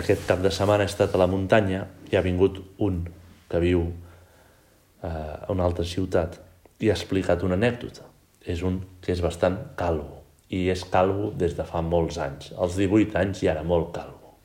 Aquest 0.00 0.24
cap 0.28 0.40
de 0.40 0.52
setmana 0.54 0.86
he 0.86 0.90
estat 0.90 1.12
a 1.12 1.20
la 1.20 1.28
muntanya 1.28 1.84
i 2.08 2.16
ha 2.16 2.24
vingut 2.24 2.62
un 2.84 3.02
que 3.50 3.60
viu 3.60 3.82
eh, 3.84 5.08
a 5.08 5.50
una 5.52 5.68
altra 5.68 5.84
ciutat 5.84 6.40
i 6.80 6.88
ha 6.88 6.96
explicat 6.96 7.44
una 7.44 7.60
anècdota. 7.60 8.08
És 8.48 8.64
un 8.64 8.80
que 9.04 9.12
és 9.12 9.20
bastant 9.20 9.58
calvo 9.76 10.17
i 10.48 10.68
és 10.72 10.84
calvo 10.88 11.32
des 11.36 11.56
de 11.56 11.64
fa 11.68 11.82
molts 11.84 12.16
anys, 12.22 12.52
als 12.56 12.78
18 12.80 13.18
anys 13.20 13.42
i 13.44 13.50
ara 13.52 13.64
molt 13.66 13.92
calvo. 13.96 14.36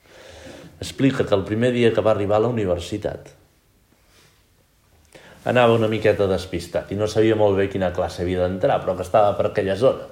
Explica 0.80 1.24
que 1.24 1.34
el 1.36 1.44
primer 1.48 1.72
dia 1.72 1.92
que 1.94 2.04
va 2.04 2.12
arribar 2.12 2.36
a 2.36 2.44
la 2.44 2.52
universitat 2.52 3.30
anava 5.44 5.76
una 5.76 5.88
miqueta 5.92 6.26
despistat 6.28 6.92
i 6.92 6.96
no 6.96 7.08
sabia 7.08 7.36
molt 7.36 7.56
bé 7.58 7.68
quina 7.72 7.92
classe 7.92 8.22
havia 8.22 8.44
d'entrar, 8.44 8.80
però 8.80 8.96
que 8.96 9.04
estava 9.04 9.34
per 9.36 9.50
aquella 9.50 9.76
zona. 9.76 10.06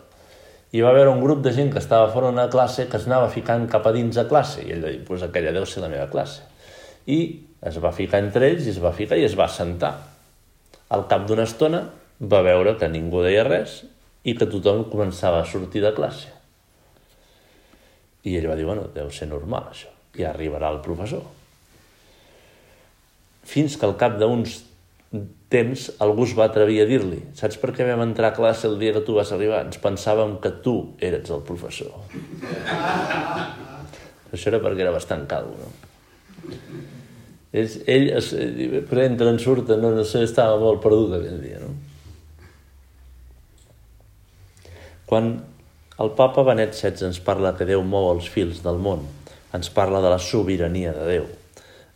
I 0.72 0.80
va 0.80 0.90
haver 0.92 1.06
un 1.08 1.20
grup 1.20 1.42
de 1.44 1.52
gent 1.52 1.72
que 1.72 1.80
estava 1.80 2.10
fora 2.12 2.30
d'una 2.30 2.48
classe 2.52 2.86
que 2.88 2.96
es 2.96 3.06
anava 3.08 3.28
ficant 3.32 3.66
cap 3.68 3.86
a 3.88 3.92
dins 3.92 4.16
de 4.16 4.24
classe 4.28 4.64
i 4.64 4.72
ell 4.72 4.84
va 4.84 4.92
dir, 4.92 5.02
pues 5.04 5.24
aquella 5.24 5.52
deu 5.52 5.66
ser 5.68 5.84
la 5.84 5.90
meva 5.92 6.08
classe. 6.12 6.44
I 7.06 7.18
es 7.68 7.76
va 7.82 7.92
ficar 7.92 8.22
entre 8.24 8.48
ells 8.48 8.68
i 8.68 8.72
es 8.72 8.80
va 8.80 8.92
ficar 8.96 9.18
i 9.20 9.26
es 9.28 9.36
va 9.38 9.48
sentar. 9.52 9.92
Al 10.92 11.06
cap 11.08 11.26
d'una 11.28 11.44
estona 11.48 11.82
va 12.20 12.40
veure 12.44 12.76
que 12.80 12.88
ningú 12.88 13.24
deia 13.24 13.44
res 13.48 13.82
i 14.24 14.34
que 14.38 14.46
tothom 14.46 14.84
començava 14.90 15.42
a 15.42 15.48
sortir 15.48 15.82
de 15.82 15.92
classe. 15.96 16.30
I 18.22 18.36
ell 18.38 18.48
va 18.50 18.56
dir, 18.58 18.66
bueno, 18.68 18.86
deu 18.94 19.10
ser 19.10 19.26
normal 19.30 19.72
això. 19.72 19.90
Ja 20.14 20.30
arribarà 20.30 20.70
el 20.70 20.82
professor. 20.84 21.24
Fins 23.48 23.74
que 23.76 23.88
al 23.88 23.96
cap 23.98 24.18
d'uns 24.20 24.60
temps 25.52 25.90
algú 26.00 26.24
es 26.24 26.32
va 26.38 26.46
atrevir 26.48 26.78
a 26.80 26.86
dir-li 26.88 27.18
saps 27.36 27.58
per 27.60 27.74
què 27.76 27.84
vam 27.84 28.00
entrar 28.06 28.30
a 28.30 28.36
classe 28.36 28.64
el 28.64 28.78
dia 28.80 28.94
que 28.94 29.02
tu 29.04 29.18
vas 29.18 29.32
arribar? 29.34 29.66
Ens 29.66 29.80
pensàvem 29.82 30.38
que 30.40 30.54
tu 30.64 30.76
eres 31.02 31.28
el 31.34 31.42
professor. 31.48 31.92
Això 34.32 34.48
era 34.48 34.62
perquè 34.64 34.86
era 34.86 34.94
bastant 34.94 35.26
calvo, 35.28 35.58
no? 35.60 35.68
És, 37.52 37.82
ell 37.84 38.08
es, 38.16 38.30
però 38.88 39.02
entra 39.04 39.28
en 39.28 39.36
surta, 39.42 39.76
no, 39.76 39.90
no 39.92 40.06
sé, 40.08 40.22
estava 40.24 40.56
molt 40.60 40.80
perdut 40.80 41.18
aquell 41.18 41.42
dia, 41.42 41.58
no? 41.60 41.74
Quan 45.12 45.34
el 46.00 46.14
papa 46.16 46.40
Benet 46.48 46.72
XVI 46.72 47.10
ens 47.10 47.20
parla 47.20 47.52
que 47.58 47.68
Déu 47.68 47.84
mou 47.84 48.08
els 48.14 48.30
fils 48.32 48.62
del 48.64 48.80
món, 48.80 49.04
ens 49.52 49.68
parla 49.68 50.00
de 50.00 50.14
la 50.14 50.22
sobirania 50.22 50.96
de 50.96 51.04
Déu, 51.10 51.28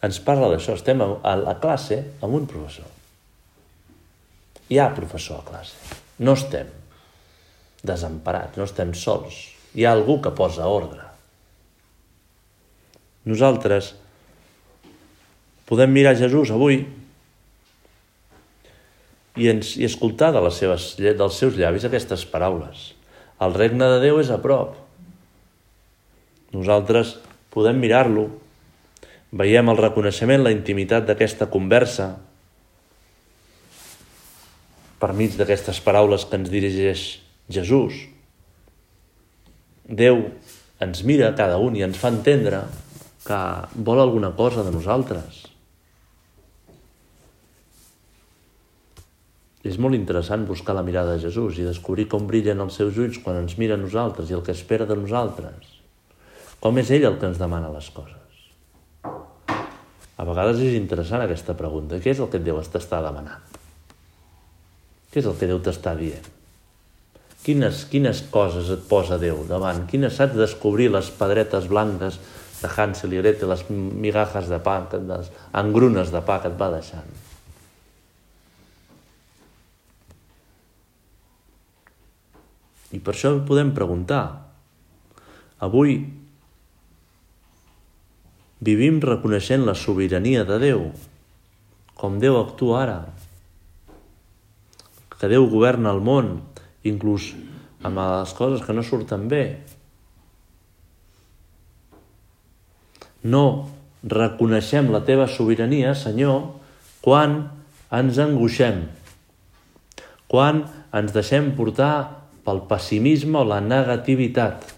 ens 0.04 0.20
parla 0.20 0.52
d'això, 0.52 0.76
estem 0.76 1.00
a 1.00 1.34
la 1.40 1.56
classe 1.62 2.02
amb 2.20 2.36
un 2.36 2.44
professor 2.50 2.92
hi 4.68 4.78
ha 4.78 4.90
professor 4.94 5.40
a 5.40 5.46
classe. 5.46 5.74
No 6.18 6.34
estem 6.34 6.70
desemparats, 7.86 8.56
no 8.58 8.66
estem 8.66 8.94
sols. 8.98 9.38
Hi 9.76 9.86
ha 9.86 9.94
algú 9.94 10.18
que 10.22 10.34
posa 10.34 10.66
ordre. 10.66 11.04
Nosaltres 13.26 13.92
podem 15.66 15.90
mirar 15.92 16.16
Jesús 16.18 16.50
avui 16.54 16.80
i, 19.36 19.48
ens, 19.50 19.74
i 19.76 19.86
escoltar 19.86 20.32
de 20.34 20.42
les 20.42 20.58
seves, 20.62 20.92
dels 20.98 21.38
seus 21.38 21.58
llavis 21.58 21.86
aquestes 21.86 22.24
paraules. 22.30 22.92
El 23.42 23.52
regne 23.52 23.88
de 23.92 24.00
Déu 24.00 24.20
és 24.22 24.30
a 24.32 24.38
prop. 24.40 24.76
Nosaltres 26.56 27.16
podem 27.52 27.76
mirar-lo, 27.80 28.30
veiem 29.36 29.68
el 29.72 29.80
reconeixement, 29.80 30.40
la 30.44 30.54
intimitat 30.54 31.04
d'aquesta 31.08 31.50
conversa, 31.52 32.14
per 34.96 35.12
mig 35.12 35.36
d'aquestes 35.36 35.82
paraules 35.84 36.24
que 36.24 36.38
ens 36.40 36.52
dirigeix 36.52 37.02
Jesús. 37.52 38.06
Déu 39.86 40.22
ens 40.82 41.02
mira 41.04 41.34
cada 41.36 41.60
un 41.62 41.76
i 41.76 41.84
ens 41.84 41.98
fa 42.00 42.10
entendre 42.12 42.64
que 43.26 43.40
vol 43.84 44.00
alguna 44.00 44.32
cosa 44.38 44.64
de 44.64 44.72
nosaltres. 44.72 45.45
És 49.66 49.80
molt 49.82 49.96
interessant 49.98 50.44
buscar 50.46 50.76
la 50.76 50.84
mirada 50.86 51.16
de 51.16 51.22
Jesús 51.24 51.58
i 51.58 51.66
descobrir 51.66 52.06
com 52.12 52.28
brillen 52.28 52.62
els 52.62 52.76
seus 52.78 52.98
ulls 53.02 53.18
quan 53.24 53.40
ens 53.40 53.56
mira 53.58 53.74
a 53.74 53.80
nosaltres 53.80 54.30
i 54.30 54.36
el 54.36 54.44
que 54.46 54.54
espera 54.54 54.86
de 54.86 54.98
nosaltres. 54.98 55.72
Com 56.62 56.78
és 56.78 56.92
ell 56.94 57.08
el 57.08 57.18
que 57.18 57.26
ens 57.30 57.40
demana 57.40 57.72
les 57.74 57.90
coses? 57.94 58.22
A 60.16 60.24
vegades 60.24 60.62
és 60.64 60.78
interessant 60.78 61.24
aquesta 61.24 61.56
pregunta. 61.58 61.98
Què 62.00 62.14
és 62.14 62.22
el 62.22 62.30
que 62.32 62.40
Déu 62.40 62.62
t'està 62.62 63.02
demanant? 63.04 63.42
Què 65.12 65.20
és 65.20 65.28
el 65.28 65.36
que 65.36 65.50
Déu 65.50 65.60
t'està 65.64 65.92
dient? 65.98 66.32
Quines, 67.44 67.84
quines 67.90 68.22
coses 68.32 68.72
et 68.74 68.88
posa 68.88 69.20
Déu 69.22 69.44
davant? 69.50 69.84
Quines 69.90 70.16
saps 70.18 70.38
descobrir 70.38 70.88
les 70.94 71.12
pedretes 71.20 71.68
blanques 71.70 72.18
de 72.62 72.70
Hansel 72.72 73.14
i 73.14 73.20
Gretel, 73.20 73.52
les 73.52 73.62
migajes 73.70 74.48
de 74.50 74.58
pa, 74.64 74.80
les 75.12 75.30
engrunes 75.52 76.10
de 76.14 76.24
pa 76.26 76.40
que 76.42 76.50
et 76.52 76.58
va 76.58 76.72
deixant? 76.74 77.15
I 82.96 83.00
per 83.04 83.12
això 83.12 83.34
podem 83.44 83.74
preguntar. 83.76 84.24
Avui 85.60 85.98
vivim 88.64 89.02
reconeixent 89.04 89.66
la 89.68 89.76
sobirania 89.76 90.46
de 90.48 90.58
Déu, 90.62 90.86
com 91.96 92.16
Déu 92.22 92.40
actua 92.40 92.80
ara, 92.82 92.98
que 95.16 95.28
Déu 95.32 95.48
governa 95.52 95.92
el 95.92 96.00
món, 96.04 96.38
inclús 96.88 97.34
amb 97.84 98.00
les 98.00 98.32
coses 98.36 98.64
que 98.64 98.76
no 98.76 98.84
surten 98.84 99.28
bé. 99.28 99.44
No 103.24 103.44
reconeixem 104.06 104.92
la 104.92 105.02
teva 105.04 105.26
sobirania, 105.28 105.94
Senyor, 105.98 106.52
quan 107.04 107.42
ens 107.96 108.20
angoixem, 108.22 108.84
quan 110.30 110.64
ens 110.96 111.12
deixem 111.14 111.52
portar 111.58 112.25
pel 112.46 112.62
pessimisme 112.70 113.40
o 113.42 113.46
la 113.46 113.60
negativitat, 113.60 114.70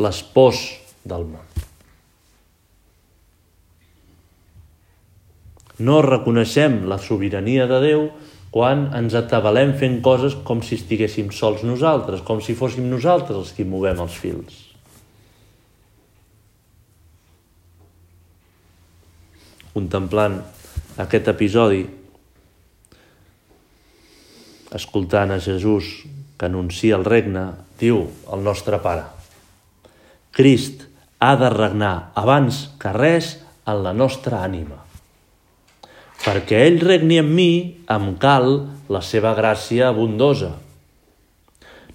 les 0.00 0.22
pors 0.34 0.62
del 1.04 1.28
món. 1.28 1.50
No 5.84 6.00
reconeixem 6.06 6.84
la 6.90 7.00
sobirania 7.02 7.66
de 7.70 7.80
Déu 7.82 8.08
quan 8.54 8.86
ens 8.94 9.16
atabalem 9.18 9.72
fent 9.78 9.96
coses 10.06 10.36
com 10.46 10.60
si 10.62 10.76
estiguéssim 10.78 11.32
sols 11.34 11.64
nosaltres, 11.66 12.22
com 12.22 12.38
si 12.38 12.54
fóssim 12.54 12.86
nosaltres 12.86 13.40
els 13.40 13.50
que 13.56 13.66
movem 13.66 13.98
els 14.04 14.14
fils. 14.14 14.60
Contemplant 19.74 20.38
aquest 21.02 21.32
episodi, 21.34 21.82
escoltant 24.74 25.30
a 25.30 25.40
Jesús 25.40 26.04
que 26.38 26.46
anuncia 26.46 26.98
el 26.98 27.06
regne, 27.06 27.46
diu 27.78 28.04
el 28.34 28.42
nostre 28.42 28.80
Pare, 28.82 29.06
Crist 30.34 30.82
ha 31.22 31.36
de 31.38 31.48
regnar 31.52 32.10
abans 32.18 32.64
que 32.82 32.90
res 32.92 33.36
en 33.70 33.84
la 33.84 33.92
nostra 33.94 34.42
ànima. 34.42 34.80
Perquè 36.24 36.64
ell 36.66 36.80
regni 36.82 37.20
en 37.20 37.30
mi, 37.36 37.52
em 37.86 38.08
cal 38.18 38.48
la 38.90 39.00
seva 39.04 39.34
gràcia 39.38 39.92
abundosa. 39.92 40.50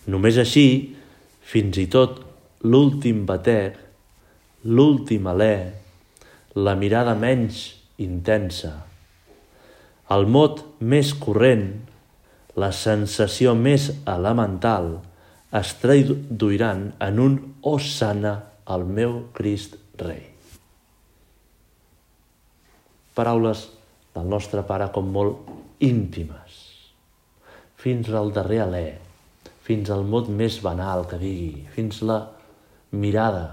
Només 0.07 0.39
així, 0.39 0.95
fins 1.43 1.81
i 1.81 1.87
tot 1.91 2.21
l'últim 2.63 3.25
batec, 3.27 3.75
l'últim 4.63 5.27
alè, 5.27 5.55
la 6.55 6.75
mirada 6.79 7.15
menys 7.19 7.59
intensa, 7.99 8.71
el 10.15 10.25
mot 10.31 10.63
més 10.79 11.11
corrent, 11.13 11.67
la 12.59 12.71
sensació 12.75 13.53
més 13.55 13.89
elemental, 14.09 14.97
es 15.55 15.71
traduiran 15.81 16.89
en 17.01 17.21
un 17.23 17.37
Osana 17.65 18.33
al 18.69 18.83
meu 18.85 19.15
Crist 19.37 19.77
Rei. 20.01 20.25
Paraules 23.15 23.63
del 24.15 24.27
nostre 24.31 24.63
Pare 24.67 24.89
com 24.95 25.07
molt 25.15 25.49
íntimes, 25.85 26.59
fins 27.79 28.11
al 28.11 28.33
darrer 28.35 28.59
alè, 28.65 28.85
fins 29.65 29.89
al 29.93 30.05
mot 30.11 30.29
més 30.29 30.59
banal 30.65 31.05
que 31.09 31.19
digui, 31.21 31.65
fins 31.73 32.03
la 32.05 32.19
mirada, 32.91 33.47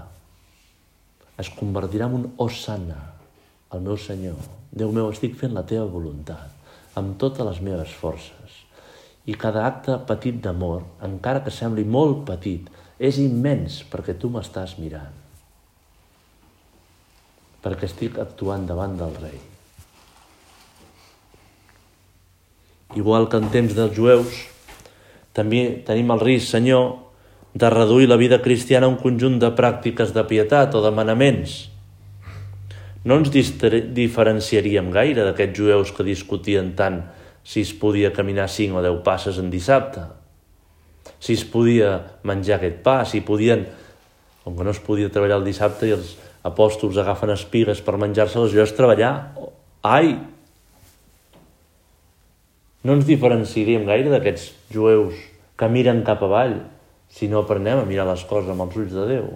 es 1.37 1.49
convertirà 1.53 2.09
en 2.09 2.19
un 2.19 2.29
Osana 2.43 2.99
al 3.71 3.83
meu 3.85 3.97
Senyor. 4.01 4.39
Déu 4.77 4.91
meu, 4.93 5.11
estic 5.13 5.37
fent 5.39 5.53
la 5.55 5.65
teva 5.67 5.85
voluntat, 5.89 6.51
amb 6.99 7.15
totes 7.21 7.45
les 7.47 7.61
meves 7.63 7.93
forces. 8.01 8.66
I 9.27 9.35
cada 9.35 9.65
acte 9.67 9.97
petit 10.07 10.37
d'amor, 10.43 10.85
encara 11.03 11.43
que 11.43 11.51
sembli 11.51 11.83
molt 11.83 12.23
petit, 12.29 12.69
és 12.97 13.19
immens 13.19 13.81
perquè 13.91 14.15
tu 14.17 14.31
m'estàs 14.31 14.77
mirant. 14.79 15.13
Perquè 17.61 17.89
estic 17.89 18.17
actuant 18.23 18.63
davant 18.69 18.95
del 18.97 19.13
rei. 19.19 19.39
Igual 22.95 23.27
que 23.27 23.41
en 23.41 23.51
temps 23.51 23.75
dels 23.75 23.93
jueus, 23.93 24.45
també 25.35 25.83
tenim 25.85 26.15
el 26.15 26.23
risc, 26.23 26.53
Senyor, 26.55 26.93
de 27.53 27.69
reduir 27.69 28.07
la 28.07 28.17
vida 28.17 28.39
cristiana 28.41 28.87
a 28.87 28.89
un 28.89 28.97
conjunt 29.01 29.41
de 29.41 29.51
pràctiques 29.57 30.13
de 30.15 30.23
pietat 30.29 30.75
o 30.77 30.81
de 30.85 30.93
manaments, 30.93 31.65
no 33.07 33.19
ens 33.19 33.31
diferenciaríem 33.31 34.89
gaire 34.91 35.23
d'aquests 35.27 35.59
jueus 35.59 35.93
que 35.95 36.05
discutien 36.07 36.73
tant 36.79 37.03
si 37.47 37.63
es 37.63 37.71
podia 37.71 38.11
caminar 38.11 38.49
5 38.51 38.75
o 38.75 38.83
10 38.83 39.03
passes 39.07 39.37
en 39.39 39.47
dissabte, 39.47 40.03
si 41.23 41.37
es 41.39 41.45
podia 41.47 42.19
menjar 42.27 42.57
aquest 42.59 42.81
pa, 42.83 42.99
si 43.07 43.23
podien, 43.23 43.63
com 44.43 44.57
que 44.57 44.65
no 44.67 44.73
es 44.75 44.81
podia 44.83 45.07
treballar 45.07 45.39
el 45.39 45.47
dissabte 45.47 45.87
i 45.87 45.95
els 45.95 46.17
apòstols 46.47 46.99
agafen 46.99 47.31
espigues 47.31 47.79
per 47.83 47.95
menjar-se-les, 47.99 48.51
jo 48.51 48.65
és 48.65 48.73
treballar. 48.75 49.13
Ai! 49.87 50.17
No 52.83 52.97
ens 52.99 53.07
diferenciaríem 53.07 53.87
gaire 53.87 54.11
d'aquests 54.11 54.51
jueus 54.75 55.15
que 55.57 55.71
miren 55.71 56.03
cap 56.07 56.21
avall 56.27 56.59
si 57.11 57.31
no 57.31 57.41
aprenem 57.41 57.79
a 57.79 57.87
mirar 57.87 58.05
les 58.11 58.27
coses 58.27 58.51
amb 58.51 58.67
els 58.67 58.75
ulls 58.75 58.93
de 58.93 59.07
Déu. 59.09 59.31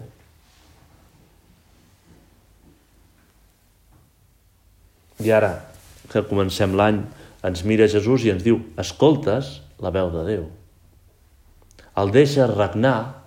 I 5.22 5.34
ara 5.38 5.52
que 6.12 6.24
comencem 6.28 6.76
l'any, 6.76 7.02
ens 7.44 7.64
mira 7.66 7.90
Jesús 7.90 8.26
i 8.26 8.32
ens 8.34 8.44
diu, 8.46 8.60
escoltes 8.82 9.60
la 9.82 9.92
veu 9.94 10.12
de 10.14 10.26
Déu. 10.28 10.46
El 11.98 12.14
deixa 12.14 12.46
regnar, 12.48 13.22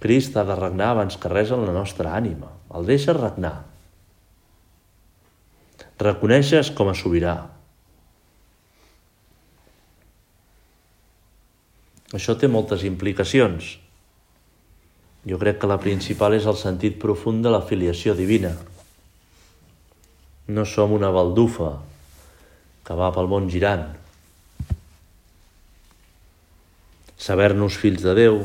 Crist 0.00 0.36
ha 0.40 0.46
de 0.48 0.56
regnar 0.56 0.94
abans 0.94 1.18
que 1.20 1.28
res 1.28 1.50
en 1.52 1.66
la 1.66 1.74
nostra 1.76 2.14
ànima. 2.16 2.48
El 2.72 2.86
deixa 2.88 3.12
regnar. 3.12 3.66
Reconeixes 6.00 6.70
com 6.72 6.88
a 6.88 6.94
sobirà. 6.96 7.34
Això 12.16 12.34
té 12.40 12.48
moltes 12.48 12.86
implicacions. 12.88 13.74
Jo 15.28 15.36
crec 15.36 15.60
que 15.60 15.68
la 15.68 15.78
principal 15.82 16.32
és 16.38 16.48
el 16.48 16.56
sentit 16.56 16.96
profund 17.02 17.44
de 17.44 17.52
la 17.52 17.60
filiació 17.60 18.16
divina. 18.16 18.54
No 20.48 20.64
som 20.64 20.96
una 20.96 21.12
baldufa 21.12 21.74
que 22.90 22.96
va 22.98 23.12
pel 23.14 23.28
món 23.30 23.44
girant. 23.46 23.84
Saber-nos 27.14 27.76
fills 27.78 28.02
de 28.02 28.16
Déu 28.18 28.40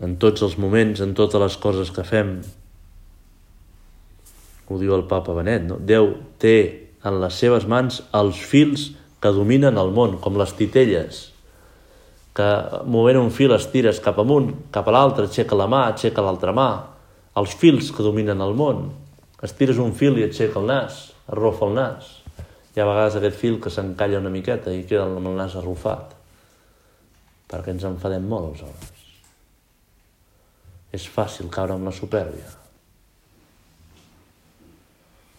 en 0.00 0.16
tots 0.16 0.46
els 0.48 0.56
moments, 0.56 1.04
en 1.04 1.12
totes 1.12 1.44
les 1.44 1.60
coses 1.60 1.92
que 1.92 2.06
fem. 2.08 2.38
Ho 4.72 4.80
diu 4.80 4.96
el 4.96 5.04
papa 5.12 5.36
Benet, 5.36 5.68
no? 5.68 5.76
Déu 5.76 6.14
té 6.40 6.56
en 7.04 7.20
les 7.20 7.36
seves 7.36 7.68
mans 7.68 8.00
els 8.16 8.40
fils 8.40 8.90
que 9.20 9.36
dominen 9.36 9.76
el 9.76 9.92
món, 9.92 10.16
com 10.24 10.40
les 10.40 10.56
titelles, 10.56 11.26
que 12.32 12.52
movent 12.88 13.20
un 13.20 13.28
fil 13.28 13.52
estires 13.60 14.00
cap 14.00 14.24
amunt, 14.24 14.54
cap 14.72 14.88
a 14.88 14.96
l'altre, 14.96 15.28
aixeca 15.28 15.56
la 15.60 15.68
mà, 15.68 15.90
aixeca 15.90 16.24
l'altra 16.24 16.56
mà, 16.56 16.70
els 17.36 17.52
fils 17.60 17.92
que 17.92 18.08
dominen 18.08 18.40
el 18.40 18.56
món. 18.56 18.86
Estires 19.44 19.76
un 19.82 19.92
fil 19.92 20.16
i 20.16 20.24
aixeca 20.24 20.60
el 20.62 20.70
nas, 20.70 21.00
arrofa 21.28 21.66
el 21.68 21.74
nas. 21.76 22.12
Hi 22.72 22.80
ha 22.80 22.88
vegades 22.88 23.18
aquest 23.18 23.36
fil 23.40 23.58
que 23.60 23.72
s'encalla 23.72 24.20
una 24.22 24.32
miqueta 24.32 24.72
i 24.72 24.84
queda 24.88 25.04
amb 25.08 25.28
el 25.28 25.36
nas 25.36 25.56
arrufat. 25.60 26.14
Perquè 27.50 27.74
ens 27.74 27.84
enfadem 27.88 28.24
molt, 28.28 28.48
aleshores. 28.48 28.94
És 30.96 31.04
fàcil 31.12 31.50
caure 31.52 31.76
amb 31.76 31.88
la 31.88 31.92
supèrbia. 31.92 32.48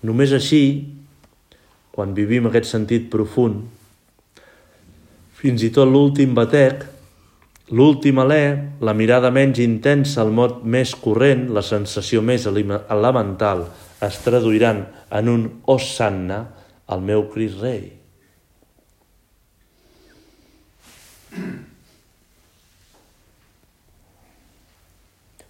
Només 0.06 0.34
així, 0.38 0.62
quan 1.92 2.14
vivim 2.14 2.46
aquest 2.48 2.70
sentit 2.70 3.10
profund, 3.10 3.66
fins 5.38 5.66
i 5.66 5.72
tot 5.74 5.90
l'últim 5.90 6.38
batec 6.38 6.86
L'últim 7.68 8.16
alè, 8.24 8.44
la 8.80 8.94
mirada 8.96 9.28
menys 9.28 9.60
intensa, 9.60 10.22
el 10.24 10.32
mot 10.32 10.62
més 10.64 10.94
corrent, 11.04 11.50
la 11.52 11.64
sensació 11.66 12.22
més 12.24 12.46
elemental, 12.48 13.66
es 14.08 14.20
traduiran 14.24 14.86
en 15.12 15.28
un 15.28 15.44
Osanna 15.68 16.40
al 16.88 17.04
meu 17.04 17.26
Cris 17.34 17.60
Rei. 17.60 17.92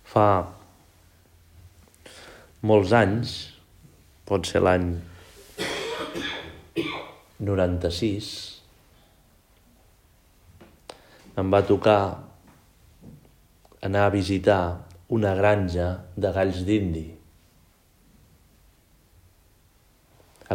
Fa 0.10 0.28
molts 2.66 2.98
anys, 2.98 3.38
pot 4.26 4.50
ser 4.50 4.66
l'any 4.66 4.90
96, 7.38 8.57
em 11.38 11.54
va 11.54 11.62
tocar 11.62 12.00
anar 13.86 14.08
a 14.08 14.14
visitar 14.14 14.62
una 15.14 15.36
granja 15.38 15.92
de 16.18 16.32
galls 16.34 16.64
d'indi. 16.66 17.06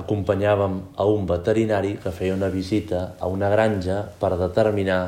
Acompanyàvem 0.03 0.79
a 0.99 1.07
un 1.07 1.29
veterinari 1.29 1.95
que 2.03 2.11
feia 2.11 2.35
una 2.35 2.51
visita 2.51 3.13
a 3.21 3.29
una 3.31 3.53
granja 3.53 4.03
per 4.19 4.35
determinar 4.41 5.01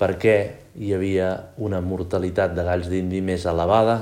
per 0.00 0.14
què 0.18 0.36
hi 0.80 0.94
havia 0.96 1.32
una 1.62 1.80
mortalitat 1.84 2.56
de 2.56 2.64
galls 2.66 2.88
d'indi 2.90 3.20
més 3.22 3.44
elevada 3.46 4.00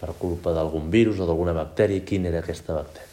per 0.00 0.14
culpa 0.18 0.54
d'algun 0.54 0.88
virus 0.90 1.20
o 1.20 1.26
d'alguna 1.26 1.52
bactèria, 1.52 2.04
quina 2.06 2.30
era 2.30 2.40
aquesta 2.40 2.78
bactèria. 2.78 3.10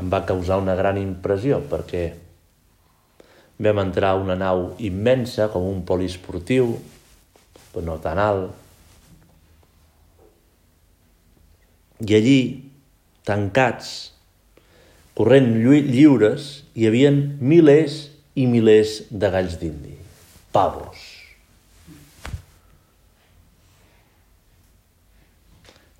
Em 0.00 0.08
va 0.10 0.26
causar 0.26 0.58
una 0.60 0.74
gran 0.76 0.98
impressió 0.98 1.60
perquè 1.70 2.29
Vam 3.60 3.82
entrar 3.82 4.14
a 4.14 4.20
una 4.20 4.38
nau 4.40 4.70
immensa, 4.80 5.50
com 5.52 5.66
un 5.68 5.82
poliesportiu, 5.84 6.78
però 7.72 7.84
no 7.84 7.98
tan 8.00 8.20
alt. 8.22 8.56
I 12.00 12.16
allí, 12.16 12.40
tancats, 13.28 13.90
corrent 15.12 15.52
lliures, 15.60 16.48
hi 16.72 16.88
havien 16.88 17.20
milers 17.44 18.06
i 18.32 18.46
milers 18.48 19.02
de 19.12 19.28
galls 19.28 19.60
d'indi, 19.60 19.92
pavos. 20.56 21.04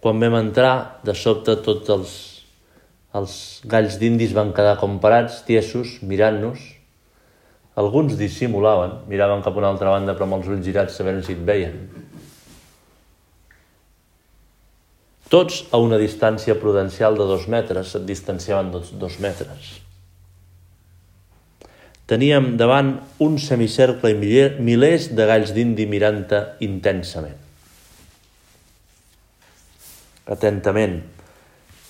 Quan 0.01 0.17
vam 0.25 0.39
entrar, 0.39 1.03
de 1.05 1.13
sobte 1.13 1.59
tots 1.61 1.93
els, 1.93 2.13
els 3.13 3.35
galls 3.69 4.01
d'indis 4.01 4.33
van 4.33 4.55
quedar 4.57 4.79
com 4.81 4.97
parats, 5.03 5.43
tiesos, 5.45 5.99
mirant-nos, 6.01 6.80
alguns 7.79 8.17
dissimulaven, 8.19 9.05
miraven 9.09 9.45
cap 9.45 9.55
a 9.55 9.63
una 9.63 9.71
altra 9.73 9.93
banda 9.93 10.15
però 10.17 10.27
amb 10.29 10.41
els 10.41 10.49
ulls 10.51 10.65
girats 10.67 10.97
sabent 10.99 11.23
si 11.27 11.37
et 11.37 11.45
veien. 11.47 11.77
Tots 15.31 15.61
a 15.71 15.79
una 15.79 15.99
distància 16.01 16.57
prudencial 16.59 17.15
de 17.15 17.27
dos 17.29 17.47
metres, 17.47 17.95
et 17.95 18.09
distanciaven 18.09 18.73
dos, 18.75 18.91
dos 18.99 19.21
metres. 19.23 19.77
Teníem 22.11 22.57
davant 22.59 22.97
un 23.23 23.39
semicercle 23.39 24.11
i 24.11 24.19
milers 24.59 25.13
de 25.15 25.29
galls 25.31 25.55
d'indi 25.55 25.87
mirant-te 25.87 26.43
intensament. 26.67 27.39
atentament. 30.31 31.03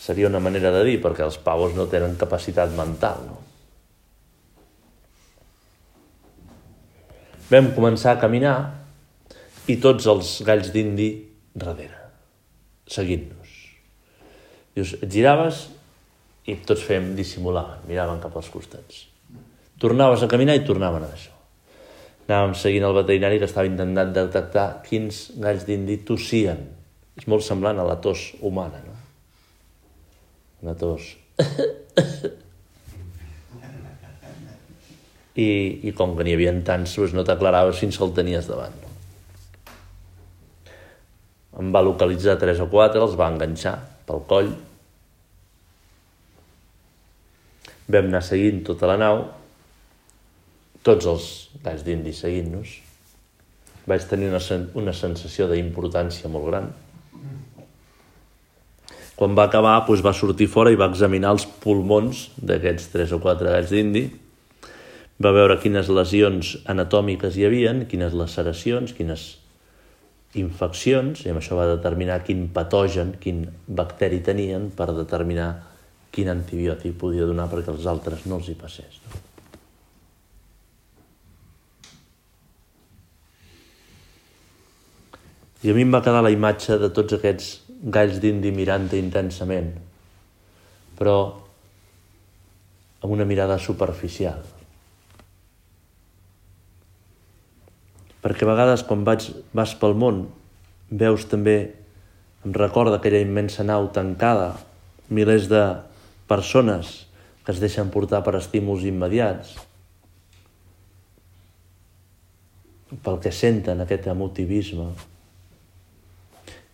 Seria 0.00 0.28
una 0.28 0.40
manera 0.40 0.72
de 0.72 0.82
dir, 0.88 0.96
perquè 1.04 1.22
els 1.26 1.36
pavos 1.44 1.76
no 1.76 1.86
tenen 1.92 2.16
capacitat 2.20 2.72
mental. 2.72 3.26
No? 3.28 3.49
Vam 7.50 7.72
començar 7.74 8.14
a 8.14 8.20
caminar 8.22 8.54
i 9.70 9.74
tots 9.82 10.06
els 10.10 10.36
galls 10.46 10.70
d'indi 10.70 11.08
darrere, 11.58 11.98
seguint-nos. 12.86 13.56
Dius, 14.76 14.94
et 15.02 15.10
giraves 15.10 15.64
i 16.46 16.54
tots 16.66 16.84
fèiem 16.86 17.10
dissimular, 17.18 17.80
miraven 17.88 18.22
cap 18.22 18.36
als 18.38 18.50
costats. 18.54 19.04
Tornaves 19.82 20.22
a 20.22 20.28
caminar 20.30 20.54
i 20.58 20.64
tornaven 20.66 21.06
a 21.06 21.10
això. 21.10 21.34
Anàvem 22.28 22.54
seguint 22.54 22.86
el 22.86 22.94
veterinari 22.94 23.40
que 23.42 23.48
estava 23.50 23.66
intentant 23.66 24.12
detectar 24.14 24.66
quins 24.86 25.24
galls 25.42 25.66
d'indi 25.66 25.96
tossien. 26.06 26.62
És 27.18 27.26
molt 27.26 27.42
semblant 27.42 27.82
a 27.82 27.86
la 27.88 27.98
tos 28.04 28.28
humana, 28.46 28.78
no? 28.86 28.94
Una 30.62 30.76
tos. 30.78 31.16
I, 35.40 35.50
i 35.88 35.92
com 35.96 36.16
que 36.16 36.26
n'hi 36.26 36.36
havia 36.36 36.52
tants, 36.66 36.96
doncs 36.98 37.16
no 37.16 37.24
t'aclaraves 37.26 37.80
fins 37.80 37.98
que 37.98 38.06
el 38.06 38.14
tenies 38.16 38.48
davant. 38.50 38.76
Em 41.60 41.70
va 41.74 41.82
localitzar 41.84 42.38
tres 42.40 42.60
o 42.62 42.68
quatre, 42.72 43.00
els 43.02 43.16
va 43.18 43.30
enganxar 43.32 43.76
pel 44.08 44.22
coll. 44.30 44.52
Vam 47.90 48.06
anar 48.12 48.22
seguint 48.22 48.62
tota 48.66 48.88
la 48.90 48.96
nau, 49.00 49.24
tots 50.86 51.08
els 51.10 51.26
galls 51.64 51.82
d'indi 51.86 52.14
seguint-nos. 52.16 52.76
Vaig 53.90 54.06
tenir 54.06 54.30
una, 54.30 54.40
una 54.78 54.94
sensació 54.94 55.48
d'importància 55.50 56.30
molt 56.30 56.48
gran. 56.52 56.70
Quan 59.18 59.34
va 59.36 59.44
acabar, 59.50 59.74
doncs 59.84 60.00
va 60.06 60.14
sortir 60.16 60.46
fora 60.48 60.70
i 60.72 60.78
va 60.80 60.88
examinar 60.88 61.34
els 61.34 61.44
pulmons 61.60 62.30
d'aquests 62.40 62.88
tres 62.94 63.10
o 63.12 63.18
quatre 63.20 63.50
galls 63.52 63.72
d'indi. 63.74 64.06
Va 65.20 65.34
veure 65.36 65.58
quines 65.60 65.90
lesions 65.92 66.54
anatòmiques 66.72 67.36
hi 67.36 67.44
havien, 67.44 67.84
quines 67.88 68.14
laceracions, 68.16 68.94
quines 68.96 69.24
infeccions, 70.40 71.24
i 71.26 71.32
amb 71.32 71.42
això 71.42 71.58
va 71.58 71.66
determinar 71.74 72.22
quin 72.24 72.46
patogen, 72.54 73.16
quin 73.20 73.42
bacteri 73.66 74.22
tenien 74.24 74.70
per 74.76 74.92
determinar 74.96 75.50
quin 76.10 76.30
antibiòtic 76.32 76.96
podia 76.98 77.26
donar 77.28 77.50
perquè 77.50 77.72
els 77.74 77.88
altres 77.90 78.24
no 78.26 78.40
els 78.40 78.48
hi 78.48 78.56
passés. 78.58 79.02
No? 79.04 79.26
I 85.60 85.68
a 85.68 85.74
mi 85.76 85.84
em 85.84 85.92
va 85.92 86.00
quedar 86.00 86.22
la 86.24 86.32
imatge 86.32 86.78
de 86.80 86.88
tots 86.96 87.12
aquests 87.18 87.50
galls 87.92 88.16
d'indi 88.22 88.48
mirant 88.56 88.88
intensament, 88.96 89.74
però 90.96 91.16
amb 93.04 93.12
una 93.12 93.26
mirada 93.28 93.58
superficial, 93.60 94.40
perquè 98.24 98.46
a 98.46 98.50
vegades 98.52 98.84
quan 98.86 99.04
vaig, 99.06 99.30
vas 99.56 99.74
pel 99.80 99.96
món 99.96 100.24
veus 100.90 101.24
també, 101.30 101.56
em 102.44 102.52
recorda 102.56 102.98
aquella 102.98 103.22
immensa 103.22 103.64
nau 103.64 103.88
tancada, 103.94 104.54
milers 105.08 105.48
de 105.50 105.64
persones 106.30 107.06
que 107.44 107.52
es 107.54 107.60
deixen 107.62 107.90
portar 107.90 108.22
per 108.24 108.36
estímuls 108.38 108.84
immediats, 108.86 109.54
pel 113.04 113.20
que 113.22 113.32
senten 113.32 113.80
aquest 113.82 114.08
emotivisme, 114.10 114.90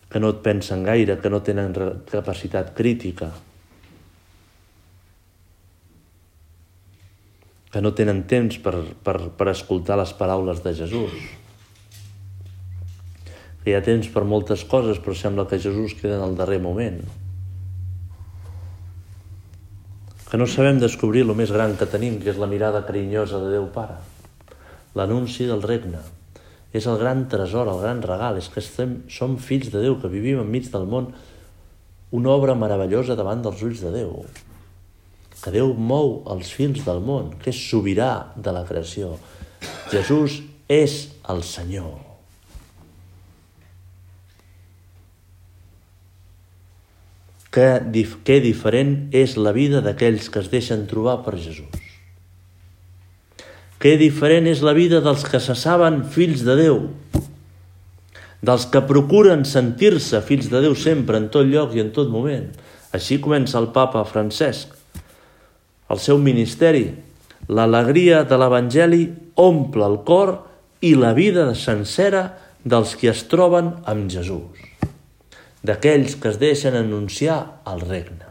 que 0.09 0.21
no 0.23 0.31
et 0.33 0.39
pensen 0.43 0.83
gaire, 0.87 1.19
que 1.21 1.29
no 1.29 1.43
tenen 1.45 1.75
capacitat 2.09 2.73
crítica, 2.77 3.29
que 7.77 7.81
no 7.85 7.91
tenen 7.93 8.23
temps 8.25 8.55
per, 8.57 8.73
per, 9.05 9.19
per 9.37 9.51
escoltar 9.51 9.99
les 9.99 10.09
paraules 10.17 10.63
de 10.65 10.71
Jesús. 10.73 11.11
Que 13.61 13.69
hi 13.69 13.75
ha 13.77 13.83
temps 13.85 14.07
per 14.09 14.23
moltes 14.25 14.63
coses, 14.65 14.97
però 14.97 15.13
sembla 15.13 15.45
que 15.45 15.59
Jesús 15.61 15.93
queda 15.99 16.15
en 16.17 16.23
el 16.25 16.33
darrer 16.39 16.57
moment. 16.63 17.03
Que 20.31 20.39
no 20.41 20.47
sabem 20.49 20.81
descobrir 20.81 21.21
el 21.21 21.35
més 21.37 21.53
gran 21.53 21.77
que 21.77 21.85
tenim, 21.85 22.17
que 22.17 22.33
és 22.33 22.41
la 22.41 22.49
mirada 22.49 22.81
carinyosa 22.89 23.43
de 23.45 23.53
Déu 23.59 23.69
Pare. 23.77 23.99
L'anunci 24.97 25.45
del 25.45 25.61
regne. 25.61 26.01
És 26.73 26.89
el 26.89 26.97
gran 26.97 27.27
tresor, 27.29 27.69
el 27.69 27.85
gran 27.85 28.01
regal. 28.01 28.41
És 28.41 28.49
que 28.49 28.65
estem, 28.65 29.03
som 29.05 29.37
fills 29.37 29.69
de 29.69 29.85
Déu, 29.85 30.01
que 30.01 30.09
vivim 30.09 30.41
enmig 30.41 30.73
del 30.73 30.89
món 30.89 31.13
una 32.09 32.33
obra 32.33 32.57
meravellosa 32.57 33.13
davant 33.13 33.45
dels 33.45 33.61
ulls 33.69 33.85
de 33.85 33.93
Déu 34.01 34.17
que 35.43 35.53
Déu 35.53 35.73
mou 35.73 36.21
els 36.33 36.49
fils 36.53 36.83
del 36.85 36.99
món, 37.03 37.31
que 37.41 37.51
és 37.53 37.61
sobirà 37.69 38.33
de 38.35 38.53
la 38.53 38.65
creació. 38.67 39.15
Jesús 39.91 40.41
és 40.67 41.07
el 41.29 41.43
Senyor. 41.45 41.95
Que, 47.53 47.79
que 48.27 48.37
diferent 48.43 49.09
és 49.15 49.37
la 49.39 49.53
vida 49.55 49.81
d'aquells 49.81 50.27
que 50.29 50.43
es 50.43 50.49
deixen 50.51 50.85
trobar 50.89 51.21
per 51.25 51.37
Jesús. 51.39 51.85
Que 53.81 53.95
diferent 53.97 54.49
és 54.49 54.63
la 54.65 54.73
vida 54.77 54.99
dels 55.05 55.23
que 55.25 55.39
se 55.41 55.55
saben 55.57 56.03
fills 56.13 56.43
de 56.45 56.57
Déu, 56.57 56.79
dels 58.45 58.65
que 58.69 58.81
procuren 58.89 59.45
sentir-se 59.45 60.21
fills 60.25 60.49
de 60.51 60.61
Déu 60.65 60.75
sempre, 60.77 61.17
en 61.17 61.29
tot 61.33 61.45
lloc 61.49 61.73
i 61.77 61.81
en 61.85 61.93
tot 61.93 62.09
moment. 62.13 62.49
Així 62.93 63.17
comença 63.21 63.57
el 63.61 63.71
papa 63.73 64.03
Francesc 64.07 64.76
el 65.89 66.01
seu 66.03 66.19
ministeri. 66.21 66.89
L'alegria 67.47 68.23
de 68.27 68.37
l'Evangeli 68.39 69.03
omple 69.39 69.85
el 69.87 70.01
cor 70.07 70.33
i 70.83 70.93
la 70.97 71.13
vida 71.17 71.47
sencera 71.55 72.23
dels 72.67 72.95
qui 72.99 73.09
es 73.09 73.23
troben 73.31 73.71
amb 73.87 74.09
Jesús, 74.11 74.59
d'aquells 75.63 76.17
que 76.19 76.33
es 76.33 76.41
deixen 76.41 76.75
anunciar 76.75 77.39
el 77.69 77.85
regne, 77.85 78.27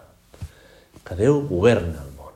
que 1.06 1.16
Déu 1.16 1.40
governa 1.48 2.02
el 2.02 2.12
món. 2.18 2.34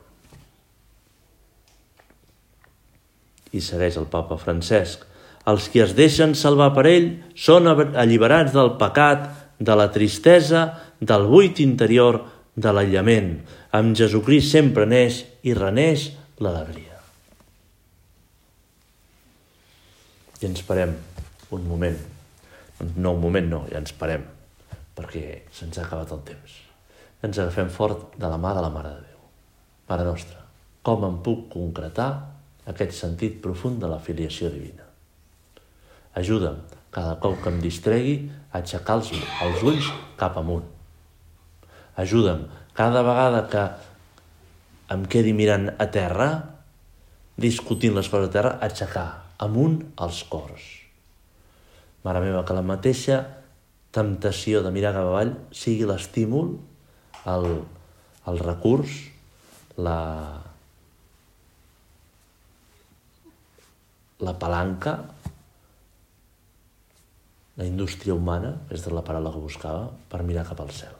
I 3.53 3.61
segueix 3.61 3.99
el 4.01 4.09
papa 4.09 4.39
Francesc, 4.41 5.05
els 5.51 5.69
qui 5.73 5.83
es 5.83 5.95
deixen 5.99 6.35
salvar 6.39 6.71
per 6.77 6.87
ell 6.89 7.11
són 7.35 7.69
alliberats 7.69 8.55
del 8.57 8.77
pecat, 8.81 9.29
de 9.61 9.77
la 9.77 9.91
tristesa, 9.93 10.63
del 11.01 11.27
buit 11.29 11.61
interior, 11.61 12.23
de 12.61 12.73
l'aïllament. 12.75 13.35
Amb 13.77 13.97
Jesucrist 13.97 14.53
sempre 14.53 14.87
neix 14.89 15.23
i 15.47 15.55
reneix 15.57 16.11
l'alegria. 16.43 16.99
I 20.41 20.49
ens 20.49 20.65
parem 20.65 20.95
un 21.57 21.67
moment. 21.69 21.99
No 22.97 23.13
un 23.13 23.21
moment, 23.21 23.49
no, 23.49 23.61
ja 23.69 23.81
ens 23.83 23.93
parem, 23.93 24.23
perquè 24.97 25.43
se'ns 25.53 25.77
ha 25.77 25.85
acabat 25.85 26.15
el 26.17 26.23
temps. 26.31 26.57
Ens 27.27 27.41
agafem 27.43 27.69
fort 27.69 28.17
de 28.17 28.31
la 28.33 28.39
mà 28.41 28.55
de 28.57 28.63
la 28.65 28.73
Mare 28.73 28.95
de 28.95 29.03
Déu. 29.11 29.21
Mare 29.91 30.07
nostra, 30.09 30.41
com 30.87 31.05
em 31.05 31.19
puc 31.21 31.51
concretar 31.53 32.11
aquest 32.73 32.97
sentit 32.97 33.37
profund 33.45 33.83
de 33.83 33.91
la 33.91 34.01
filiació 34.01 34.49
divina? 34.49 34.87
Ajuda'm, 36.17 36.63
cada 36.91 37.19
cop 37.21 37.37
que 37.45 37.53
em 37.53 37.61
distregui, 37.61 38.17
a 38.51 38.63
aixecar 38.65 38.97
els, 38.99 39.13
els 39.45 39.61
ulls 39.63 39.93
cap 40.19 40.41
amunt 40.41 40.65
Ajuda'm, 42.01 42.47
cada 42.77 43.03
vegada 43.05 43.45
que 43.53 43.65
em 44.95 45.05
quedi 45.11 45.35
mirant 45.37 45.69
a 45.79 45.87
terra, 45.93 46.31
discutint 47.41 47.95
les 47.97 48.09
coses 48.11 48.31
a 48.31 48.35
terra, 48.35 48.55
aixecar 48.65 49.09
amunt 49.41 49.81
els 50.05 50.23
cors. 50.33 50.65
Mare 52.05 52.23
meva, 52.25 52.45
que 52.49 52.57
la 52.57 52.65
mateixa 52.65 53.21
temptació 53.95 54.63
de 54.65 54.73
mirar 54.75 54.95
cap 54.97 55.09
avall 55.11 55.35
sigui 55.57 55.89
l'estímul, 55.89 56.55
el, 57.31 57.49
el 58.31 58.41
recurs, 58.45 58.97
la, 59.81 59.99
la 64.21 64.37
palanca, 64.41 64.97
la 67.61 67.69
indústria 67.69 68.17
humana, 68.17 68.57
és 68.73 68.87
de 68.87 68.95
la 68.95 69.05
paraula 69.05 69.35
que 69.35 69.45
buscava, 69.45 69.91
per 70.09 70.25
mirar 70.25 70.49
cap 70.49 70.65
al 70.65 70.73
cel. 70.73 71.00